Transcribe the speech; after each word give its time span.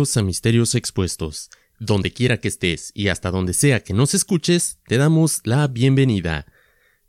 A 0.00 0.22
Misterios 0.22 0.74
Expuestos. 0.74 1.50
Donde 1.78 2.10
quiera 2.10 2.38
que 2.38 2.48
estés 2.48 2.90
y 2.94 3.08
hasta 3.08 3.30
donde 3.30 3.52
sea 3.52 3.84
que 3.84 3.92
nos 3.92 4.14
escuches, 4.14 4.78
te 4.86 4.96
damos 4.96 5.42
la 5.44 5.66
bienvenida. 5.66 6.46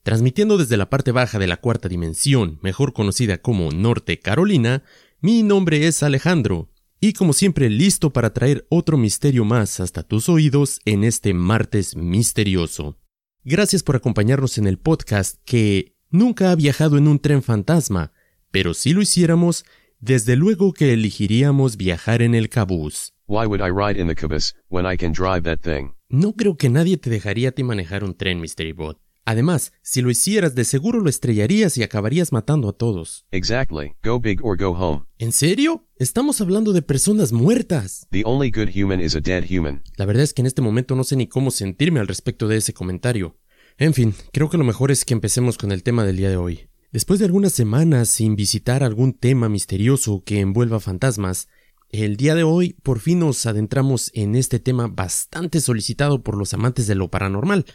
Transmitiendo 0.04 0.58
desde 0.58 0.76
la 0.76 0.90
parte 0.90 1.14
baja 1.14 1.40
de 1.40 1.48
la 1.48 1.56
cuarta 1.56 1.88
dimensión, 1.88 2.60
mejor 2.62 2.92
conocida 2.92 3.38
como 3.38 3.72
Norte 3.72 4.20
Carolina, 4.20 4.84
mi 5.22 5.42
nombre 5.42 5.88
es 5.88 6.04
Alejandro, 6.04 6.70
y 7.00 7.14
como 7.14 7.32
siempre 7.32 7.70
listo 7.70 8.12
para 8.12 8.34
traer 8.34 8.68
otro 8.70 8.98
misterio 8.98 9.46
más 9.46 9.80
hasta 9.80 10.04
tus 10.04 10.28
oídos 10.28 10.82
en 10.84 11.06
este 11.06 11.34
martes 11.34 11.96
misterioso. 11.96 13.00
Gracias 13.46 13.84
por 13.84 13.96
acompañarnos 13.96 14.58
en 14.58 14.68
el 14.68 14.78
podcast 14.78 15.38
que 15.46 15.96
nunca 16.10 16.52
ha 16.52 16.56
viajado 16.56 16.98
en 16.98 17.08
un 17.08 17.20
tren 17.20 17.42
fantasma, 17.42 18.12
pero 18.52 18.74
si 18.74 18.92
lo 18.92 19.02
hiciéramos, 19.02 19.64
desde 20.02 20.36
luego 20.36 20.74
que 20.74 20.94
elegiríamos 20.94 21.78
viajar 21.78 22.24
en 22.24 22.34
el 22.34 22.50
cabús. 22.50 23.14
Why 23.28 23.46
would 23.46 23.62
I 23.62 23.70
ride 23.70 24.02
in 24.02 24.08
the 24.08 24.16
caboose 24.16 24.54
when 24.68 24.92
I 24.92 24.98
can 24.98 25.14
drive 25.14 25.44
that 25.44 25.60
thing? 25.62 25.94
No 26.10 26.34
creo 26.34 26.58
que 26.58 26.70
nadie 26.70 26.98
te 26.98 27.10
dejaría 27.10 27.50
a 27.50 27.52
ti 27.52 27.64
manejar 27.64 28.04
un 28.04 28.16
tren, 28.16 28.42
Mystery 28.42 28.74
Bot. 28.74 29.00
Además, 29.24 29.72
si 29.84 30.02
lo 30.02 30.10
hicieras, 30.10 30.56
de 30.56 30.66
seguro 30.66 31.00
lo 31.00 31.10
estrellarías 31.10 31.78
y 31.78 31.84
acabarías 31.84 32.32
matando 32.32 32.68
a 32.68 32.74
todos. 32.74 33.26
Exactly. 33.30 33.94
Go 34.04 34.20
big 34.20 34.44
or 34.44 34.58
go 34.58 34.72
home. 34.72 35.04
¿En 35.20 35.32
serio? 35.32 35.88
Estamos 35.98 36.42
hablando 36.42 36.74
de 36.74 36.82
personas 36.82 37.32
muertas. 37.32 38.08
The 38.10 38.24
only 38.26 38.50
good 38.50 38.70
human 38.76 39.00
is 39.00 39.16
a 39.16 39.22
dead 39.22 39.44
human. 39.48 39.84
La 39.96 40.06
verdad 40.06 40.24
es 40.24 40.34
que 40.34 40.42
en 40.42 40.48
este 40.48 40.64
momento 40.64 40.96
no 40.96 41.04
sé 41.04 41.16
ni 41.16 41.28
cómo 41.28 41.52
sentirme 41.52 42.00
al 42.00 42.08
respecto 42.08 42.48
de 42.48 42.58
ese 42.58 42.74
comentario. 42.74 43.38
En 43.78 43.94
fin, 43.94 44.16
creo 44.34 44.50
que 44.50 44.58
lo 44.58 44.64
mejor 44.64 44.92
es 44.92 45.06
que 45.06 45.14
empecemos 45.14 45.60
con 45.60 45.72
el 45.72 45.84
tema 45.84 46.04
del 46.04 46.18
día 46.18 46.30
de 46.30 46.38
hoy. 46.38 46.71
Después 46.92 47.20
de 47.20 47.26
algunas 47.26 47.54
semanas 47.54 48.10
sin 48.10 48.36
visitar 48.36 48.84
algún 48.84 49.14
tema 49.14 49.48
misterioso 49.48 50.24
que 50.26 50.42
envuelva 50.42 50.82
fantasmas, 50.82 51.48
el 51.90 52.18
día 52.18 52.36
de 52.36 52.44
hoy 52.44 52.76
por 52.84 53.00
fin 53.00 53.20
nos 53.20 53.46
adentramos 53.46 54.12
en 54.14 54.36
este 54.36 54.60
tema 54.60 54.88
bastante 54.88 55.62
solicitado 55.62 56.22
por 56.22 56.36
los 56.36 56.54
amantes 56.54 56.88
de 56.88 56.96
lo 56.96 57.10
paranormal. 57.10 57.66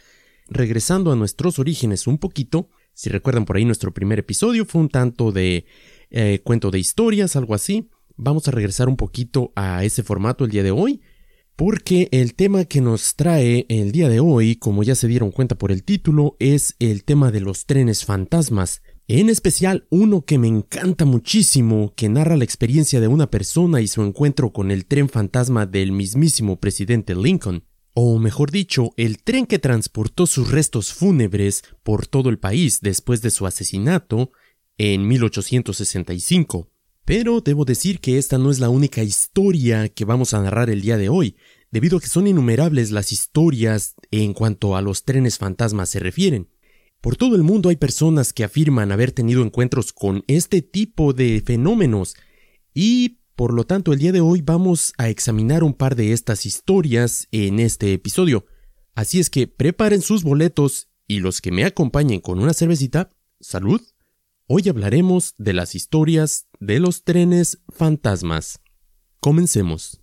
Regresando 0.49 1.11
a 1.11 1.15
nuestros 1.15 1.57
orígenes 1.57 2.05
un 2.05 2.19
poquito, 2.19 2.69
si 2.93 3.09
recuerdan 3.09 3.45
por 3.45 3.57
ahí 3.57 3.65
nuestro 3.65 3.91
primer 3.91 4.19
episodio 4.19 4.65
fue 4.65 4.81
un 4.81 4.89
tanto 4.89 5.31
de 5.31 5.65
eh, 6.11 6.41
cuento 6.43 6.69
de 6.69 6.77
historias, 6.77 7.35
algo 7.35 7.55
así. 7.55 7.89
Vamos 8.17 8.47
a 8.47 8.51
regresar 8.51 8.87
un 8.87 8.97
poquito 8.97 9.51
a 9.55 9.83
ese 9.83 10.03
formato 10.03 10.45
el 10.45 10.51
día 10.51 10.61
de 10.61 10.71
hoy, 10.71 11.01
porque 11.55 12.07
el 12.11 12.35
tema 12.35 12.65
que 12.65 12.81
nos 12.81 13.15
trae 13.15 13.65
el 13.67 13.91
día 13.91 14.09
de 14.09 14.19
hoy, 14.19 14.57
como 14.57 14.83
ya 14.83 14.93
se 14.93 15.07
dieron 15.07 15.31
cuenta 15.31 15.57
por 15.57 15.71
el 15.71 15.83
título, 15.83 16.35
es 16.37 16.75
el 16.77 17.03
tema 17.03 17.31
de 17.31 17.41
los 17.41 17.65
trenes 17.65 18.05
fantasmas. 18.05 18.83
En 19.09 19.29
especial 19.29 19.87
uno 19.89 20.25
que 20.25 20.37
me 20.37 20.49
encanta 20.49 21.05
muchísimo, 21.05 21.93
que 21.95 22.09
narra 22.09 22.35
la 22.35 22.43
experiencia 22.43 22.99
de 22.99 23.07
una 23.07 23.31
persona 23.31 23.79
y 23.79 23.87
su 23.87 24.03
encuentro 24.03 24.51
con 24.51 24.69
el 24.69 24.85
tren 24.85 25.07
fantasma 25.07 25.65
del 25.65 25.93
mismísimo 25.93 26.59
presidente 26.59 27.15
Lincoln, 27.15 27.63
o 27.93 28.19
mejor 28.19 28.51
dicho, 28.51 28.91
el 28.97 29.23
tren 29.23 29.45
que 29.45 29.59
transportó 29.59 30.27
sus 30.27 30.51
restos 30.51 30.93
fúnebres 30.93 31.63
por 31.83 32.05
todo 32.05 32.29
el 32.29 32.37
país 32.37 32.81
después 32.81 33.21
de 33.21 33.31
su 33.31 33.47
asesinato 33.47 34.33
en 34.77 35.07
1865. 35.07 36.69
Pero 37.05 37.39
debo 37.39 37.63
decir 37.63 38.01
que 38.01 38.17
esta 38.17 38.37
no 38.37 38.51
es 38.51 38.59
la 38.59 38.67
única 38.67 39.03
historia 39.03 39.87
que 39.87 40.03
vamos 40.03 40.33
a 40.33 40.41
narrar 40.41 40.69
el 40.69 40.81
día 40.81 40.97
de 40.97 41.07
hoy, 41.07 41.37
debido 41.71 41.97
a 41.97 42.01
que 42.01 42.07
son 42.07 42.27
innumerables 42.27 42.91
las 42.91 43.13
historias 43.13 43.95
en 44.11 44.33
cuanto 44.33 44.75
a 44.75 44.81
los 44.81 45.05
trenes 45.05 45.37
fantasmas 45.37 45.87
se 45.87 45.99
refieren. 45.99 46.49
Por 47.01 47.15
todo 47.15 47.35
el 47.35 47.43
mundo 47.43 47.69
hay 47.69 47.75
personas 47.75 48.33
que 48.33 48.43
afirman 48.43 48.91
haber 48.91 49.11
tenido 49.11 49.43
encuentros 49.43 49.93
con 49.93 50.23
este 50.27 50.61
tipo 50.61 51.13
de 51.13 51.41
fenómenos 51.45 52.15
y 52.73 53.19
por 53.35 53.53
lo 53.53 53.65
tanto 53.65 53.93
el 53.93 53.99
día 53.99 54.11
de 54.11 54.21
hoy 54.21 54.41
vamos 54.41 54.93
a 54.97 55.09
examinar 55.09 55.63
un 55.63 55.73
par 55.73 55.95
de 55.95 56.11
estas 56.11 56.45
historias 56.45 57.27
en 57.31 57.59
este 57.59 57.93
episodio. 57.93 58.45
Así 58.95 59.19
es 59.19 59.29
que 59.29 59.47
preparen 59.47 60.01
sus 60.01 60.23
boletos 60.23 60.89
y 61.07 61.19
los 61.19 61.39
que 61.39 61.51
me 61.51 61.63
acompañen 61.63 62.19
con 62.19 62.39
una 62.39 62.53
cervecita, 62.53 63.11
salud. 63.39 63.81
Hoy 64.47 64.67
hablaremos 64.67 65.35
de 65.37 65.53
las 65.53 65.75
historias 65.75 66.47
de 66.59 66.79
los 66.79 67.03
trenes 67.03 67.59
fantasmas. 67.69 68.59
Comencemos. 69.19 70.01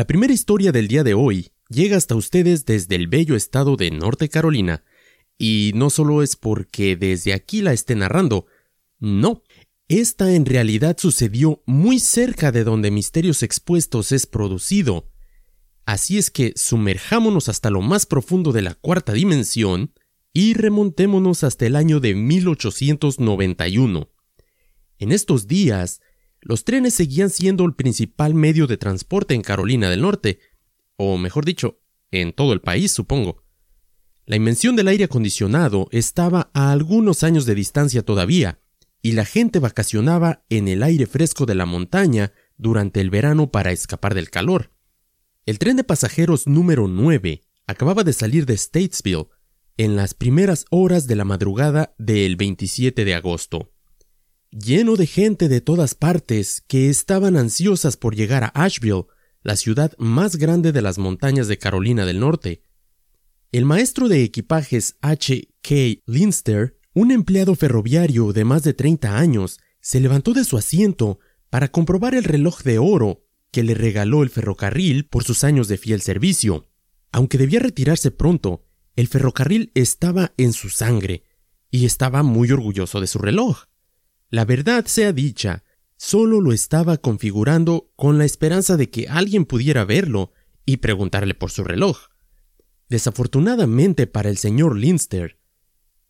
La 0.00 0.06
primera 0.06 0.32
historia 0.32 0.72
del 0.72 0.88
día 0.88 1.04
de 1.04 1.12
hoy 1.12 1.52
llega 1.68 1.98
hasta 1.98 2.14
ustedes 2.14 2.64
desde 2.64 2.96
el 2.96 3.06
bello 3.06 3.36
estado 3.36 3.76
de 3.76 3.90
Norte 3.90 4.30
Carolina, 4.30 4.82
y 5.36 5.72
no 5.74 5.90
solo 5.90 6.22
es 6.22 6.36
porque 6.36 6.96
desde 6.96 7.34
aquí 7.34 7.60
la 7.60 7.74
esté 7.74 7.96
narrando, 7.96 8.46
no, 8.98 9.42
esta 9.88 10.34
en 10.34 10.46
realidad 10.46 10.96
sucedió 10.98 11.62
muy 11.66 12.00
cerca 12.00 12.50
de 12.50 12.64
donde 12.64 12.90
Misterios 12.90 13.42
Expuestos 13.42 14.10
es 14.12 14.24
producido. 14.24 15.10
Así 15.84 16.16
es 16.16 16.30
que 16.30 16.54
sumerjámonos 16.56 17.50
hasta 17.50 17.68
lo 17.68 17.82
más 17.82 18.06
profundo 18.06 18.52
de 18.52 18.62
la 18.62 18.76
cuarta 18.76 19.12
dimensión 19.12 19.92
y 20.32 20.54
remontémonos 20.54 21.44
hasta 21.44 21.66
el 21.66 21.76
año 21.76 22.00
de 22.00 22.14
1891. 22.14 24.08
En 24.96 25.12
estos 25.12 25.46
días, 25.46 26.00
los 26.40 26.64
trenes 26.64 26.94
seguían 26.94 27.30
siendo 27.30 27.64
el 27.64 27.74
principal 27.74 28.34
medio 28.34 28.66
de 28.66 28.78
transporte 28.78 29.34
en 29.34 29.42
Carolina 29.42 29.90
del 29.90 30.02
Norte, 30.02 30.40
o 30.96 31.18
mejor 31.18 31.44
dicho, 31.44 31.80
en 32.10 32.32
todo 32.32 32.52
el 32.52 32.60
país, 32.60 32.92
supongo. 32.92 33.44
La 34.26 34.36
invención 34.36 34.76
del 34.76 34.88
aire 34.88 35.04
acondicionado 35.04 35.88
estaba 35.90 36.50
a 36.54 36.72
algunos 36.72 37.24
años 37.24 37.46
de 37.46 37.54
distancia 37.54 38.02
todavía, 38.02 38.60
y 39.02 39.12
la 39.12 39.24
gente 39.24 39.58
vacacionaba 39.58 40.44
en 40.50 40.68
el 40.68 40.82
aire 40.82 41.06
fresco 41.06 41.46
de 41.46 41.54
la 41.54 41.66
montaña 41.66 42.32
durante 42.56 43.00
el 43.00 43.10
verano 43.10 43.50
para 43.50 43.72
escapar 43.72 44.14
del 44.14 44.30
calor. 44.30 44.72
El 45.46 45.58
tren 45.58 45.76
de 45.76 45.84
pasajeros 45.84 46.46
número 46.46 46.86
9 46.86 47.42
acababa 47.66 48.04
de 48.04 48.12
salir 48.12 48.46
de 48.46 48.56
Statesville 48.56 49.28
en 49.78 49.96
las 49.96 50.12
primeras 50.12 50.66
horas 50.70 51.06
de 51.06 51.16
la 51.16 51.24
madrugada 51.24 51.94
del 51.98 52.36
27 52.36 53.04
de 53.04 53.14
agosto 53.14 53.72
lleno 54.50 54.96
de 54.96 55.06
gente 55.06 55.48
de 55.48 55.60
todas 55.60 55.94
partes 55.94 56.62
que 56.66 56.88
estaban 56.88 57.36
ansiosas 57.36 57.96
por 57.96 58.16
llegar 58.16 58.44
a 58.44 58.52
Asheville, 58.54 59.06
la 59.42 59.56
ciudad 59.56 59.92
más 59.98 60.36
grande 60.36 60.72
de 60.72 60.82
las 60.82 60.98
montañas 60.98 61.48
de 61.48 61.58
Carolina 61.58 62.04
del 62.04 62.20
Norte. 62.20 62.62
El 63.52 63.64
maestro 63.64 64.08
de 64.08 64.22
equipajes 64.22 64.96
H. 65.00 65.48
K. 65.62 65.74
Linster, 66.06 66.76
un 66.94 67.10
empleado 67.10 67.54
ferroviario 67.54 68.32
de 68.32 68.44
más 68.44 68.62
de 68.62 68.74
30 68.74 69.18
años, 69.18 69.58
se 69.80 70.00
levantó 70.00 70.32
de 70.32 70.44
su 70.44 70.56
asiento 70.56 71.20
para 71.48 71.68
comprobar 71.68 72.14
el 72.14 72.24
reloj 72.24 72.62
de 72.62 72.78
oro 72.78 73.24
que 73.50 73.62
le 73.62 73.74
regaló 73.74 74.22
el 74.22 74.30
ferrocarril 74.30 75.06
por 75.06 75.24
sus 75.24 75.42
años 75.42 75.68
de 75.68 75.78
fiel 75.78 76.00
servicio. 76.00 76.68
Aunque 77.12 77.38
debía 77.38 77.60
retirarse 77.60 78.10
pronto, 78.10 78.64
el 78.94 79.08
ferrocarril 79.08 79.72
estaba 79.74 80.32
en 80.36 80.52
su 80.52 80.68
sangre 80.68 81.24
y 81.70 81.86
estaba 81.86 82.22
muy 82.22 82.52
orgulloso 82.52 83.00
de 83.00 83.06
su 83.06 83.18
reloj. 83.18 83.69
La 84.30 84.44
verdad 84.44 84.86
sea 84.86 85.12
dicha, 85.12 85.64
solo 85.96 86.40
lo 86.40 86.52
estaba 86.52 86.98
configurando 86.98 87.90
con 87.96 88.16
la 88.16 88.24
esperanza 88.24 88.76
de 88.76 88.88
que 88.88 89.08
alguien 89.08 89.44
pudiera 89.44 89.84
verlo 89.84 90.32
y 90.64 90.76
preguntarle 90.76 91.34
por 91.34 91.50
su 91.50 91.64
reloj. 91.64 91.98
Desafortunadamente 92.88 94.06
para 94.06 94.30
el 94.30 94.38
señor 94.38 94.76
Linster, 94.76 95.40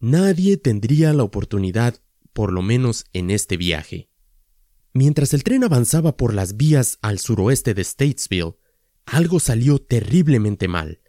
nadie 0.01 0.59
tendría 0.59 1.15
la 1.15 1.23
oportunidad, 1.23 2.03
por 2.35 2.53
lo 2.53 2.61
menos 2.61 3.07
en 3.15 3.31
este 3.31 3.57
viaje. 3.57 4.11
Mientras 4.93 5.33
el 5.33 5.43
tren 5.43 5.65
avanzaba 5.65 6.19
por 6.19 6.35
las 6.35 6.59
vías 6.59 6.99
al 7.01 7.19
suroeste 7.19 7.73
de 7.73 7.85
Statesville, 7.85 8.57
algo 9.07 9.41
salió 9.41 9.79
terriblemente 9.79 10.69
mal. 10.69 11.01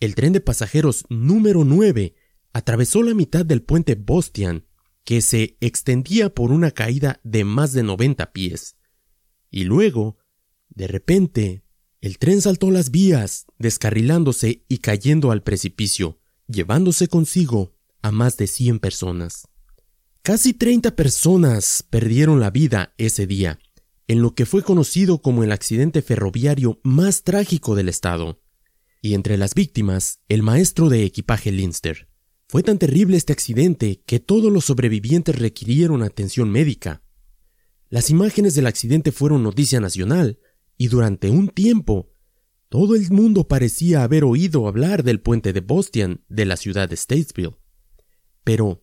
El 0.00 0.14
tren 0.14 0.34
de 0.34 0.40
pasajeros 0.42 1.06
número 1.08 1.64
9 1.64 2.14
atravesó 2.52 3.02
la 3.02 3.14
mitad 3.14 3.46
del 3.46 3.62
puente 3.62 3.94
Bostian 3.94 4.67
que 5.08 5.22
se 5.22 5.56
extendía 5.62 6.34
por 6.34 6.52
una 6.52 6.70
caída 6.70 7.18
de 7.24 7.42
más 7.42 7.72
de 7.72 7.82
90 7.82 8.30
pies. 8.34 8.76
Y 9.50 9.64
luego, 9.64 10.18
de 10.68 10.86
repente, 10.86 11.64
el 12.02 12.18
tren 12.18 12.42
saltó 12.42 12.70
las 12.70 12.90
vías, 12.90 13.46
descarrilándose 13.58 14.66
y 14.68 14.80
cayendo 14.80 15.30
al 15.30 15.42
precipicio, 15.42 16.20
llevándose 16.46 17.08
consigo 17.08 17.74
a 18.02 18.12
más 18.12 18.36
de 18.36 18.48
100 18.48 18.80
personas. 18.80 19.48
Casi 20.20 20.52
30 20.52 20.94
personas 20.94 21.82
perdieron 21.88 22.38
la 22.38 22.50
vida 22.50 22.92
ese 22.98 23.26
día, 23.26 23.58
en 24.08 24.20
lo 24.20 24.34
que 24.34 24.44
fue 24.44 24.62
conocido 24.62 25.22
como 25.22 25.42
el 25.42 25.52
accidente 25.52 26.02
ferroviario 26.02 26.80
más 26.82 27.22
trágico 27.22 27.74
del 27.74 27.88
estado. 27.88 28.42
Y 29.00 29.14
entre 29.14 29.38
las 29.38 29.54
víctimas, 29.54 30.20
el 30.28 30.42
maestro 30.42 30.90
de 30.90 31.04
equipaje 31.04 31.50
Linster. 31.50 32.07
Fue 32.50 32.62
tan 32.62 32.78
terrible 32.78 33.18
este 33.18 33.34
accidente 33.34 34.02
que 34.06 34.20
todos 34.20 34.50
los 34.50 34.64
sobrevivientes 34.64 35.38
requirieron 35.38 36.02
atención 36.02 36.50
médica. 36.50 37.02
Las 37.90 38.08
imágenes 38.08 38.54
del 38.54 38.66
accidente 38.66 39.12
fueron 39.12 39.42
noticia 39.42 39.80
nacional, 39.80 40.38
y 40.78 40.88
durante 40.88 41.28
un 41.28 41.48
tiempo 41.48 42.10
todo 42.70 42.96
el 42.96 43.10
mundo 43.10 43.48
parecía 43.48 44.02
haber 44.02 44.24
oído 44.24 44.66
hablar 44.66 45.02
del 45.02 45.20
puente 45.20 45.52
de 45.52 45.60
Bostian 45.60 46.24
de 46.28 46.46
la 46.46 46.56
ciudad 46.56 46.88
de 46.88 46.96
Statesville. 46.96 47.56
Pero, 48.44 48.82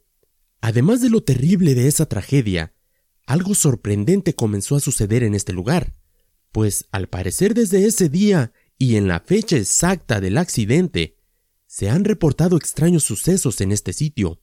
además 0.62 1.01
de 1.01 1.09
lo 1.09 1.23
terrible 1.23 1.73
de 1.73 1.88
esa 1.88 2.06
tragedia, 2.07 2.75
algo 3.25 3.56
sorprendente 3.56 4.35
comenzó 4.35 4.75
a 4.75 4.79
suceder 4.79 5.23
en 5.23 5.33
este 5.33 5.53
lugar, 5.53 5.95
pues 6.51 6.85
al 6.91 7.09
parecer 7.09 7.56
desde 7.56 7.85
ese 7.85 8.09
día 8.09 8.53
y 8.77 8.95
en 8.95 9.07
la 9.07 9.21
fecha 9.21 9.57
exacta 9.57 10.21
del 10.21 10.38
accidente, 10.38 11.14
se 11.75 11.89
han 11.89 12.06
reportado 12.06 12.56
extraños 12.56 13.04
sucesos 13.04 13.60
en 13.60 13.74
este 13.74 13.92
sitio. 13.92 14.39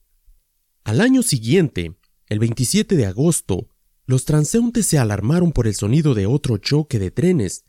Al 0.83 1.01
año 1.01 1.23
siguiente, 1.23 1.97
el 2.27 2.37
27 2.37 2.95
de 2.95 3.07
agosto, 3.07 3.69
los 4.05 4.25
transeúntes 4.25 4.85
se 4.85 4.99
alarmaron 4.99 5.51
por 5.51 5.65
el 5.65 5.73
sonido 5.73 6.13
de 6.13 6.27
otro 6.27 6.59
choque 6.59 6.99
de 6.99 7.09
trenes 7.09 7.65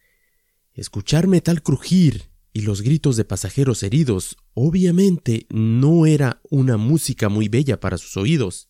Escuchar 0.75 1.28
metal 1.28 1.62
crujir 1.62 2.31
y 2.52 2.61
los 2.61 2.82
gritos 2.82 3.16
de 3.16 3.25
pasajeros 3.25 3.82
heridos 3.82 4.37
obviamente 4.52 5.46
no 5.49 6.05
era 6.05 6.43
una 6.50 6.76
música 6.76 7.31
muy 7.31 7.49
bella 7.49 7.81
para 7.81 7.96
sus 7.96 8.19
oídos. 8.19 8.69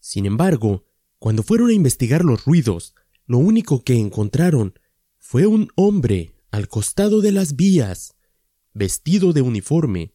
Sin 0.00 0.24
embargo, 0.24 0.86
cuando 1.18 1.42
fueron 1.42 1.68
a 1.68 1.74
investigar 1.74 2.24
los 2.24 2.46
ruidos, 2.46 2.94
lo 3.26 3.36
único 3.36 3.84
que 3.84 3.98
encontraron 3.98 4.78
fue 5.18 5.44
un 5.44 5.68
hombre 5.74 6.34
al 6.50 6.68
costado 6.68 7.20
de 7.20 7.32
las 7.32 7.54
vías, 7.54 8.14
vestido 8.72 9.34
de 9.34 9.42
uniforme, 9.42 10.14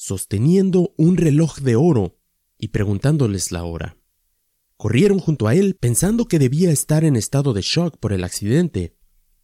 sosteniendo 0.00 0.94
un 0.96 1.16
reloj 1.16 1.58
de 1.58 1.74
oro 1.74 2.20
y 2.56 2.68
preguntándoles 2.68 3.50
la 3.50 3.64
hora. 3.64 3.98
Corrieron 4.76 5.18
junto 5.18 5.48
a 5.48 5.56
él 5.56 5.74
pensando 5.74 6.28
que 6.28 6.38
debía 6.38 6.70
estar 6.70 7.02
en 7.02 7.16
estado 7.16 7.52
de 7.52 7.62
shock 7.62 7.98
por 7.98 8.12
el 8.12 8.22
accidente, 8.22 8.96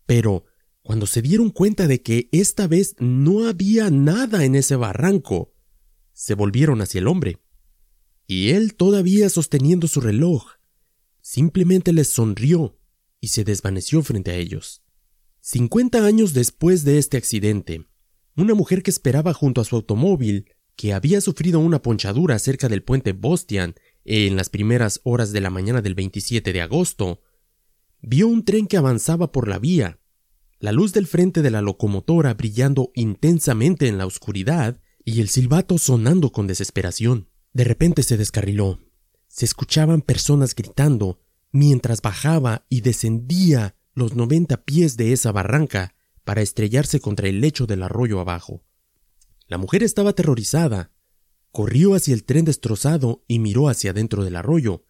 pero 0.06 0.44
cuando 0.82 1.06
se 1.06 1.22
dieron 1.22 1.50
cuenta 1.50 1.88
de 1.88 2.02
que 2.02 2.28
esta 2.30 2.68
vez 2.68 2.94
no 3.00 3.48
había 3.48 3.90
nada 3.90 4.44
en 4.44 4.54
ese 4.54 4.76
barranco, 4.76 5.52
se 6.12 6.34
volvieron 6.34 6.80
hacia 6.82 7.00
el 7.00 7.08
hombre. 7.08 7.40
Y 8.28 8.50
él, 8.50 8.76
todavía 8.76 9.28
sosteniendo 9.30 9.88
su 9.88 10.00
reloj, 10.00 10.52
simplemente 11.20 11.92
les 11.92 12.10
sonrió 12.10 12.78
y 13.20 13.28
se 13.28 13.42
desvaneció 13.42 14.04
frente 14.04 14.30
a 14.30 14.36
ellos. 14.36 14.84
Cincuenta 15.40 16.06
años 16.06 16.32
después 16.32 16.84
de 16.84 16.98
este 16.98 17.16
accidente, 17.16 17.88
una 18.36 18.54
mujer 18.54 18.82
que 18.82 18.90
esperaba 18.90 19.32
junto 19.32 19.60
a 19.60 19.64
su 19.64 19.76
automóvil, 19.76 20.46
que 20.76 20.92
había 20.92 21.20
sufrido 21.20 21.60
una 21.60 21.82
ponchadura 21.82 22.38
cerca 22.38 22.68
del 22.68 22.82
puente 22.82 23.12
Bostian 23.12 23.74
en 24.04 24.36
las 24.36 24.50
primeras 24.50 25.00
horas 25.04 25.32
de 25.32 25.40
la 25.40 25.50
mañana 25.50 25.82
del 25.82 25.94
27 25.94 26.52
de 26.52 26.60
agosto, 26.60 27.20
vio 28.00 28.28
un 28.28 28.44
tren 28.44 28.66
que 28.66 28.76
avanzaba 28.76 29.32
por 29.32 29.48
la 29.48 29.58
vía 29.58 30.00
la 30.64 30.72
luz 30.72 30.94
del 30.94 31.06
frente 31.06 31.42
de 31.42 31.50
la 31.50 31.60
locomotora 31.60 32.32
brillando 32.32 32.90
intensamente 32.94 33.86
en 33.86 33.98
la 33.98 34.06
oscuridad 34.06 34.80
y 35.04 35.20
el 35.20 35.28
silbato 35.28 35.76
sonando 35.76 36.32
con 36.32 36.46
desesperación. 36.46 37.28
De 37.52 37.64
repente 37.64 38.02
se 38.02 38.16
descarriló. 38.16 38.80
Se 39.26 39.44
escuchaban 39.44 40.00
personas 40.00 40.54
gritando 40.54 41.20
mientras 41.52 42.00
bajaba 42.00 42.64
y 42.70 42.80
descendía 42.80 43.76
los 43.92 44.14
noventa 44.14 44.64
pies 44.64 44.96
de 44.96 45.12
esa 45.12 45.32
barranca 45.32 45.94
para 46.24 46.42
estrellarse 46.42 47.00
contra 47.00 47.28
el 47.28 47.40
lecho 47.40 47.66
del 47.66 47.82
arroyo 47.82 48.20
abajo. 48.20 48.64
La 49.46 49.58
mujer 49.58 49.82
estaba 49.82 50.10
aterrorizada. 50.10 50.90
Corrió 51.52 51.94
hacia 51.94 52.14
el 52.14 52.24
tren 52.24 52.44
destrozado 52.44 53.24
y 53.28 53.38
miró 53.38 53.68
hacia 53.68 53.92
dentro 53.92 54.24
del 54.24 54.36
arroyo. 54.36 54.84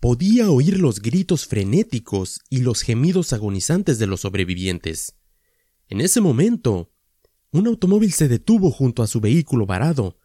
Podía 0.00 0.50
oír 0.50 0.78
los 0.78 1.00
gritos 1.00 1.46
frenéticos 1.46 2.40
y 2.50 2.58
los 2.58 2.82
gemidos 2.82 3.32
agonizantes 3.32 3.98
de 3.98 4.06
los 4.06 4.22
sobrevivientes. 4.22 5.14
En 5.88 6.00
ese 6.00 6.20
momento, 6.20 6.92
un 7.52 7.66
automóvil 7.66 8.12
se 8.12 8.28
detuvo 8.28 8.70
junto 8.70 9.02
a 9.02 9.06
su 9.06 9.20
vehículo 9.20 9.66
varado. 9.66 10.18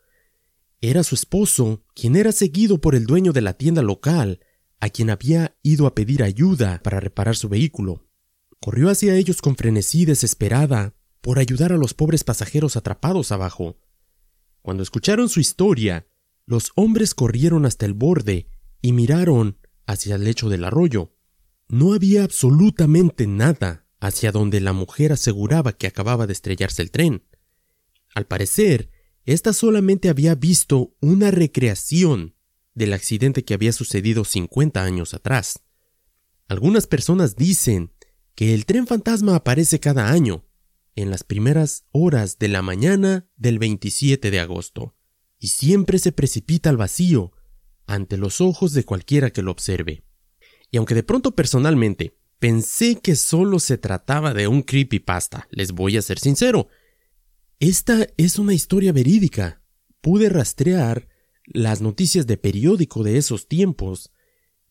Era 0.81 1.03
su 1.03 1.15
esposo, 1.15 1.83
quien 1.93 2.15
era 2.15 2.31
seguido 2.31 2.79
por 2.81 2.95
el 2.95 3.05
dueño 3.05 3.33
de 3.33 3.41
la 3.41 3.53
tienda 3.53 3.81
local, 3.81 4.39
a 4.79 4.89
quien 4.89 5.09
había 5.09 5.57
ido 5.63 5.87
a 5.87 5.95
pedir 5.95 6.23
ayuda 6.23 6.81
para 6.83 6.99
reparar 6.99 7.35
su 7.35 7.49
vehículo. 7.49 8.04
Corrió 8.59 8.89
hacia 8.89 9.15
ellos 9.15 9.41
con 9.41 9.55
frenesí 9.55 10.05
desesperada 10.05 10.95
por 11.21 11.39
ayudar 11.39 11.71
a 11.71 11.77
los 11.77 11.93
pobres 11.93 12.23
pasajeros 12.23 12.75
atrapados 12.75 13.31
abajo. 13.31 13.77
Cuando 14.61 14.83
escucharon 14.83 15.29
su 15.29 15.39
historia, 15.39 16.07
los 16.45 16.71
hombres 16.75 17.15
corrieron 17.15 17.65
hasta 17.65 17.85
el 17.85 17.93
borde 17.93 18.47
y 18.81 18.93
miraron 18.93 19.57
hacia 19.87 20.15
el 20.15 20.23
lecho 20.23 20.49
del 20.49 20.63
arroyo. 20.63 21.15
No 21.67 21.93
había 21.93 22.23
absolutamente 22.23 23.27
nada 23.27 23.87
hacia 23.99 24.31
donde 24.31 24.61
la 24.61 24.73
mujer 24.73 25.11
aseguraba 25.11 25.73
que 25.73 25.87
acababa 25.87 26.27
de 26.27 26.33
estrellarse 26.33 26.81
el 26.81 26.91
tren. 26.91 27.23
Al 28.13 28.27
parecer, 28.27 28.91
ésta 29.25 29.53
solamente 29.53 30.09
había 30.09 30.35
visto 30.35 30.95
una 31.01 31.31
recreación 31.31 32.35
del 32.75 32.93
accidente 32.93 33.43
que 33.43 33.55
había 33.55 33.73
sucedido 33.73 34.25
50 34.25 34.83
años 34.83 35.13
atrás. 35.13 35.63
Algunas 36.47 36.85
personas 36.85 37.35
dicen 37.35 37.93
que 38.35 38.53
el 38.53 38.65
tren 38.65 38.87
fantasma 38.87 39.35
aparece 39.35 39.79
cada 39.79 40.11
año, 40.11 40.45
en 40.95 41.09
las 41.09 41.23
primeras 41.23 41.85
horas 41.91 42.37
de 42.37 42.47
la 42.47 42.61
mañana 42.61 43.27
del 43.35 43.59
27 43.59 44.31
de 44.31 44.39
agosto, 44.39 44.95
y 45.39 45.47
siempre 45.47 45.99
se 45.99 46.11
precipita 46.11 46.69
al 46.69 46.77
vacío 46.77 47.31
ante 47.87 48.17
los 48.17 48.41
ojos 48.41 48.73
de 48.73 48.83
cualquiera 48.83 49.31
que 49.31 49.41
lo 49.41 49.51
observe. 49.51 50.03
Y 50.71 50.77
aunque 50.77 50.95
de 50.95 51.03
pronto 51.03 51.35
personalmente 51.35 52.15
Pensé 52.39 52.99
que 53.01 53.15
solo 53.15 53.59
se 53.59 53.77
trataba 53.77 54.33
de 54.33 54.47
un 54.47 54.61
creepypasta, 54.61 55.47
les 55.51 55.71
voy 55.71 55.97
a 55.97 56.01
ser 56.01 56.19
sincero. 56.19 56.67
Esta 57.59 58.07
es 58.17 58.37
una 58.37 58.53
historia 58.53 58.91
verídica. 58.91 59.61
Pude 60.01 60.29
rastrear 60.29 61.07
las 61.45 61.81
noticias 61.81 62.27
de 62.27 62.37
periódico 62.37 63.03
de 63.03 63.17
esos 63.17 63.47
tiempos, 63.47 64.11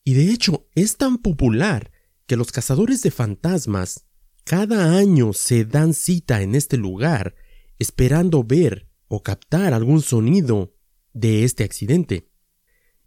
y 0.04 0.14
de 0.14 0.30
hecho 0.30 0.68
es 0.74 0.98
tan 0.98 1.18
popular 1.18 1.90
que 2.26 2.36
los 2.36 2.52
cazadores 2.52 3.02
de 3.02 3.10
fantasmas 3.10 4.06
cada 4.44 4.96
año 4.96 5.32
se 5.32 5.64
dan 5.64 5.94
cita 5.94 6.42
en 6.42 6.54
este 6.54 6.76
lugar 6.76 7.34
esperando 7.78 8.44
ver 8.44 8.88
o 9.08 9.22
captar 9.22 9.72
algún 9.72 10.02
sonido 10.02 10.74
de 11.12 11.44
este 11.44 11.64
accidente. 11.64 12.30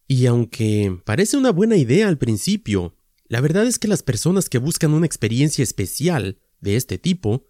Y 0.07 0.25
aunque 0.25 0.99
parece 1.05 1.37
una 1.37 1.51
buena 1.51 1.75
idea 1.75 2.07
al 2.07 2.17
principio, 2.17 2.95
la 3.27 3.41
verdad 3.41 3.65
es 3.65 3.77
que 3.77 3.87
las 3.87 4.03
personas 4.03 4.49
que 4.49 4.57
buscan 4.57 4.93
una 4.93 5.05
experiencia 5.05 5.63
especial 5.63 6.39
de 6.61 6.75
este 6.75 6.97
tipo, 6.97 7.45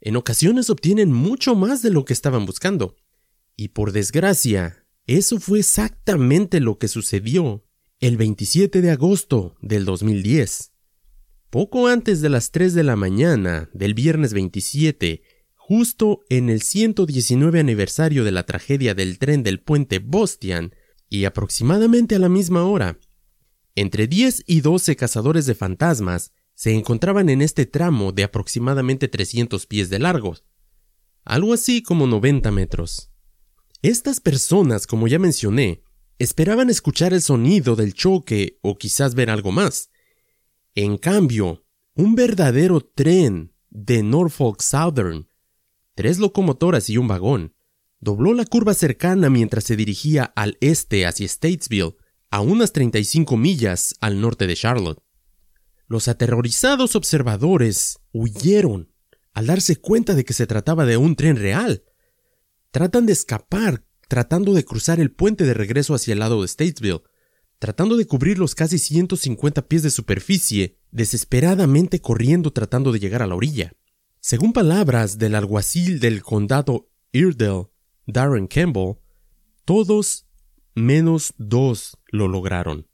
en 0.00 0.16
ocasiones 0.16 0.70
obtienen 0.70 1.12
mucho 1.12 1.54
más 1.54 1.82
de 1.82 1.90
lo 1.90 2.04
que 2.04 2.12
estaban 2.12 2.46
buscando. 2.46 2.96
Y 3.56 3.68
por 3.68 3.92
desgracia, 3.92 4.86
eso 5.06 5.40
fue 5.40 5.60
exactamente 5.60 6.60
lo 6.60 6.78
que 6.78 6.88
sucedió 6.88 7.64
el 8.00 8.16
27 8.16 8.80
de 8.80 8.90
agosto 8.90 9.56
del 9.60 9.84
2010. 9.84 10.72
Poco 11.50 11.86
antes 11.86 12.20
de 12.20 12.28
las 12.28 12.50
3 12.50 12.74
de 12.74 12.82
la 12.82 12.94
mañana 12.94 13.70
del 13.72 13.94
viernes 13.94 14.34
27, 14.34 15.22
justo 15.54 16.20
en 16.28 16.50
el 16.50 16.60
119 16.60 17.58
aniversario 17.58 18.22
de 18.22 18.32
la 18.32 18.44
tragedia 18.44 18.94
del 18.94 19.18
tren 19.18 19.42
del 19.42 19.58
puente 19.58 19.98
Bostian, 19.98 20.74
y 21.08 21.24
aproximadamente 21.24 22.16
a 22.16 22.18
la 22.18 22.28
misma 22.28 22.64
hora, 22.64 22.98
entre 23.74 24.06
10 24.06 24.44
y 24.46 24.60
12 24.60 24.96
cazadores 24.96 25.46
de 25.46 25.54
fantasmas 25.54 26.32
se 26.52 26.74
encontraban 26.74 27.30
en 27.30 27.40
este 27.40 27.64
tramo 27.64 28.12
de 28.12 28.24
aproximadamente 28.24 29.08
300 29.08 29.64
pies 29.64 29.88
de 29.88 30.00
largo, 30.00 30.36
algo 31.24 31.54
así 31.54 31.82
como 31.82 32.06
90 32.06 32.50
metros. 32.50 33.10
Estas 33.80 34.20
personas, 34.20 34.86
como 34.86 35.08
ya 35.08 35.18
mencioné, 35.18 35.82
esperaban 36.18 36.68
escuchar 36.68 37.14
el 37.14 37.22
sonido 37.22 37.74
del 37.74 37.94
choque 37.94 38.58
o 38.60 38.76
quizás 38.76 39.14
ver 39.14 39.30
algo 39.30 39.50
más. 39.50 39.88
En 40.80 40.96
cambio, 40.96 41.64
un 41.96 42.14
verdadero 42.14 42.80
tren 42.80 43.52
de 43.68 44.04
Norfolk 44.04 44.62
Southern, 44.62 45.28
tres 45.96 46.20
locomotoras 46.20 46.88
y 46.88 46.98
un 46.98 47.08
vagón, 47.08 47.56
dobló 47.98 48.32
la 48.32 48.44
curva 48.44 48.74
cercana 48.74 49.28
mientras 49.28 49.64
se 49.64 49.74
dirigía 49.74 50.32
al 50.36 50.56
este 50.60 51.04
hacia 51.04 51.26
Statesville 51.26 51.96
a 52.30 52.42
unas 52.42 52.72
35 52.72 53.36
millas 53.36 53.96
al 54.00 54.20
norte 54.20 54.46
de 54.46 54.54
Charlotte. 54.54 55.02
Los 55.88 56.06
aterrorizados 56.06 56.94
observadores 56.94 57.98
huyeron 58.12 58.92
al 59.34 59.46
darse 59.46 59.80
cuenta 59.80 60.14
de 60.14 60.24
que 60.24 60.32
se 60.32 60.46
trataba 60.46 60.86
de 60.86 60.96
un 60.96 61.16
tren 61.16 61.34
real. 61.34 61.82
Tratan 62.70 63.04
de 63.04 63.14
escapar, 63.14 63.84
tratando 64.06 64.54
de 64.54 64.64
cruzar 64.64 65.00
el 65.00 65.10
puente 65.10 65.42
de 65.42 65.54
regreso 65.54 65.96
hacia 65.96 66.12
el 66.12 66.20
lado 66.20 66.40
de 66.40 66.46
Statesville, 66.46 67.02
tratando 67.58 67.96
de 67.96 68.06
cubrir 68.06 68.38
los 68.38 68.54
casi 68.54 68.78
150 68.78 69.66
pies 69.68 69.82
de 69.82 69.90
superficie, 69.90 70.78
desesperadamente 70.90 72.00
corriendo 72.00 72.52
tratando 72.52 72.92
de 72.92 73.00
llegar 73.00 73.22
a 73.22 73.26
la 73.26 73.34
orilla. 73.34 73.72
Según 74.20 74.52
palabras 74.52 75.18
del 75.18 75.34
alguacil 75.34 76.00
del 76.00 76.22
condado 76.22 76.90
Iredell, 77.12 77.66
Darren 78.06 78.46
Campbell, 78.46 78.96
todos 79.64 80.26
menos 80.74 81.34
dos 81.36 81.98
lo 82.10 82.28
lograron. 82.28 82.86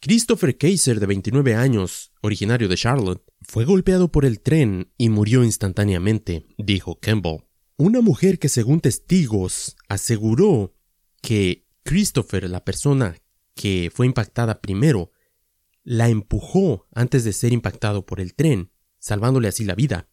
Christopher 0.00 0.58
Kaiser, 0.58 0.98
de 0.98 1.06
29 1.06 1.54
años, 1.54 2.12
originario 2.22 2.68
de 2.68 2.76
Charlotte, 2.76 3.22
fue 3.40 3.64
golpeado 3.64 4.10
por 4.10 4.24
el 4.24 4.40
tren 4.40 4.92
y 4.98 5.10
murió 5.10 5.44
instantáneamente, 5.44 6.46
dijo 6.58 6.98
Campbell. 6.98 7.44
Una 7.76 8.00
mujer 8.00 8.38
que 8.38 8.48
según 8.48 8.80
testigos 8.80 9.76
aseguró 9.88 10.74
que 11.20 11.68
Christopher, 11.84 12.50
la 12.50 12.64
persona 12.64 13.16
que 13.54 13.90
fue 13.94 14.06
impactada 14.06 14.60
primero, 14.60 15.12
la 15.84 16.08
empujó 16.08 16.86
antes 16.94 17.24
de 17.24 17.32
ser 17.32 17.52
impactado 17.52 18.06
por 18.06 18.20
el 18.20 18.34
tren, 18.34 18.70
salvándole 18.98 19.48
así 19.48 19.64
la 19.64 19.74
vida. 19.74 20.08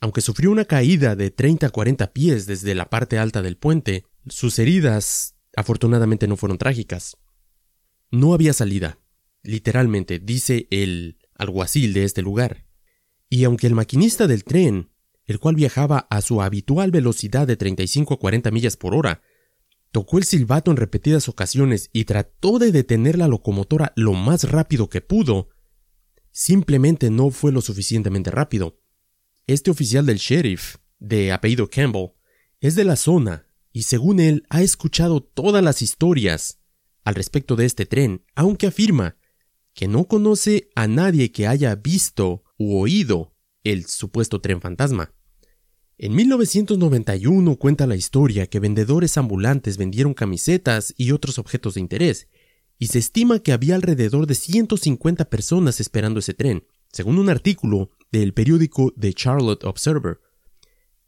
Aunque 0.00 0.20
sufrió 0.20 0.50
una 0.50 0.64
caída 0.64 1.16
de 1.16 1.30
30 1.30 1.68
a 1.68 1.70
40 1.70 2.12
pies 2.12 2.46
desde 2.46 2.74
la 2.74 2.90
parte 2.90 3.18
alta 3.18 3.42
del 3.42 3.56
puente, 3.56 4.04
sus 4.28 4.58
heridas 4.58 5.36
afortunadamente 5.56 6.28
no 6.28 6.36
fueron 6.36 6.58
trágicas. 6.58 7.16
No 8.10 8.34
había 8.34 8.52
salida, 8.52 8.98
literalmente, 9.42 10.18
dice 10.18 10.66
el 10.70 11.18
alguacil 11.34 11.92
de 11.92 12.04
este 12.04 12.22
lugar. 12.22 12.66
Y 13.28 13.44
aunque 13.44 13.66
el 13.66 13.74
maquinista 13.74 14.26
del 14.26 14.44
tren, 14.44 14.90
el 15.24 15.38
cual 15.38 15.54
viajaba 15.54 16.06
a 16.10 16.20
su 16.22 16.42
habitual 16.42 16.90
velocidad 16.90 17.46
de 17.46 17.56
35 17.56 18.14
a 18.14 18.18
40 18.18 18.50
millas 18.50 18.76
por 18.76 18.94
hora, 18.94 19.20
tocó 19.90 20.18
el 20.18 20.24
silbato 20.24 20.70
en 20.70 20.76
repetidas 20.76 21.28
ocasiones 21.28 21.90
y 21.92 22.04
trató 22.04 22.58
de 22.58 22.72
detener 22.72 23.18
la 23.18 23.28
locomotora 23.28 23.92
lo 23.96 24.12
más 24.14 24.44
rápido 24.50 24.88
que 24.88 25.00
pudo, 25.00 25.48
simplemente 26.30 27.10
no 27.10 27.30
fue 27.30 27.52
lo 27.52 27.60
suficientemente 27.60 28.30
rápido. 28.30 28.80
Este 29.46 29.70
oficial 29.70 30.06
del 30.06 30.18
sheriff, 30.18 30.76
de 30.98 31.32
apellido 31.32 31.68
Campbell, 31.68 32.12
es 32.60 32.74
de 32.74 32.84
la 32.84 32.96
zona 32.96 33.46
y 33.72 33.82
según 33.82 34.20
él 34.20 34.44
ha 34.50 34.62
escuchado 34.62 35.22
todas 35.22 35.62
las 35.62 35.82
historias 35.82 36.60
al 37.04 37.14
respecto 37.14 37.56
de 37.56 37.64
este 37.64 37.86
tren, 37.86 38.24
aunque 38.34 38.66
afirma 38.66 39.16
que 39.72 39.88
no 39.88 40.06
conoce 40.06 40.68
a 40.74 40.86
nadie 40.86 41.32
que 41.32 41.46
haya 41.46 41.74
visto 41.76 42.44
u 42.58 42.78
oído 42.78 43.34
el 43.64 43.86
supuesto 43.86 44.40
tren 44.40 44.60
fantasma. 44.60 45.14
En 46.00 46.14
1991 46.14 47.56
cuenta 47.56 47.84
la 47.88 47.96
historia 47.96 48.46
que 48.46 48.60
vendedores 48.60 49.18
ambulantes 49.18 49.78
vendieron 49.78 50.14
camisetas 50.14 50.94
y 50.96 51.10
otros 51.10 51.40
objetos 51.40 51.74
de 51.74 51.80
interés, 51.80 52.28
y 52.78 52.86
se 52.86 53.00
estima 53.00 53.40
que 53.40 53.50
había 53.50 53.74
alrededor 53.74 54.28
de 54.28 54.36
150 54.36 55.28
personas 55.28 55.80
esperando 55.80 56.20
ese 56.20 56.34
tren, 56.34 56.64
según 56.92 57.18
un 57.18 57.28
artículo 57.28 57.90
del 58.12 58.32
periódico 58.32 58.94
The 58.96 59.12
Charlotte 59.12 59.64
Observer. 59.64 60.20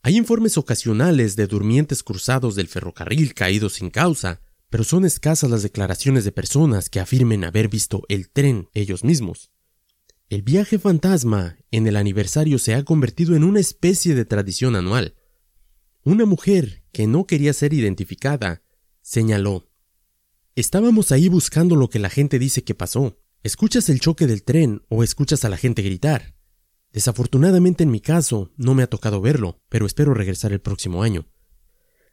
Hay 0.03 0.17
informes 0.17 0.59
ocasionales 0.59 1.37
de 1.37 1.47
durmientes 1.47 2.03
cruzados 2.03 2.57
del 2.57 2.67
ferrocarril 2.67 3.33
caídos 3.33 3.75
sin 3.75 3.91
causa, 3.91 4.41
pero 4.71 4.83
son 4.83 5.05
escasas 5.05 5.51
las 5.51 5.63
declaraciones 5.63 6.25
de 6.25 6.33
personas 6.33 6.91
que 6.91 6.99
afirmen 6.99 7.45
haber 7.45 7.69
visto 7.69 8.03
el 8.09 8.29
tren 8.29 8.69
ellos 8.75 9.05
mismos. 9.05 9.50
El 10.31 10.43
viaje 10.43 10.79
fantasma 10.79 11.57
en 11.73 11.89
el 11.89 11.97
aniversario 11.97 12.61
se 12.61 12.75
ha 12.75 12.85
convertido 12.85 13.35
en 13.35 13.43
una 13.43 13.59
especie 13.59 14.15
de 14.15 14.25
tradición 14.25 14.77
anual. 14.77 15.17
Una 16.05 16.25
mujer 16.25 16.85
que 16.93 17.09
no 17.09 17.27
quería 17.27 17.53
ser 17.53 17.75
identificada 17.75 18.63
señaló 19.03 19.69
Estábamos 20.55 21.11
ahí 21.11 21.29
buscando 21.29 21.75
lo 21.75 21.91
que 21.91 21.99
la 21.99 22.11
gente 22.11 22.39
dice 22.39 22.63
que 22.63 22.77
pasó. 22.77 23.19
Escuchas 23.43 23.89
el 23.89 23.99
choque 23.99 24.29
del 24.29 24.45
tren 24.45 24.83
o 24.89 25.03
escuchas 25.03 25.45
a 25.45 25.49
la 25.49 25.57
gente 25.57 25.83
gritar. 25.83 26.37
Desafortunadamente 26.93 27.83
en 27.83 27.91
mi 27.91 28.01
caso 28.01 28.53
no 28.57 28.77
me 28.77 28.85
ha 28.85 28.87
tocado 28.89 29.21
verlo, 29.21 29.61
pero 29.69 29.85
espero 29.85 30.15
regresar 30.15 30.53
el 30.53 30.61
próximo 30.61 31.03
año. 31.03 31.27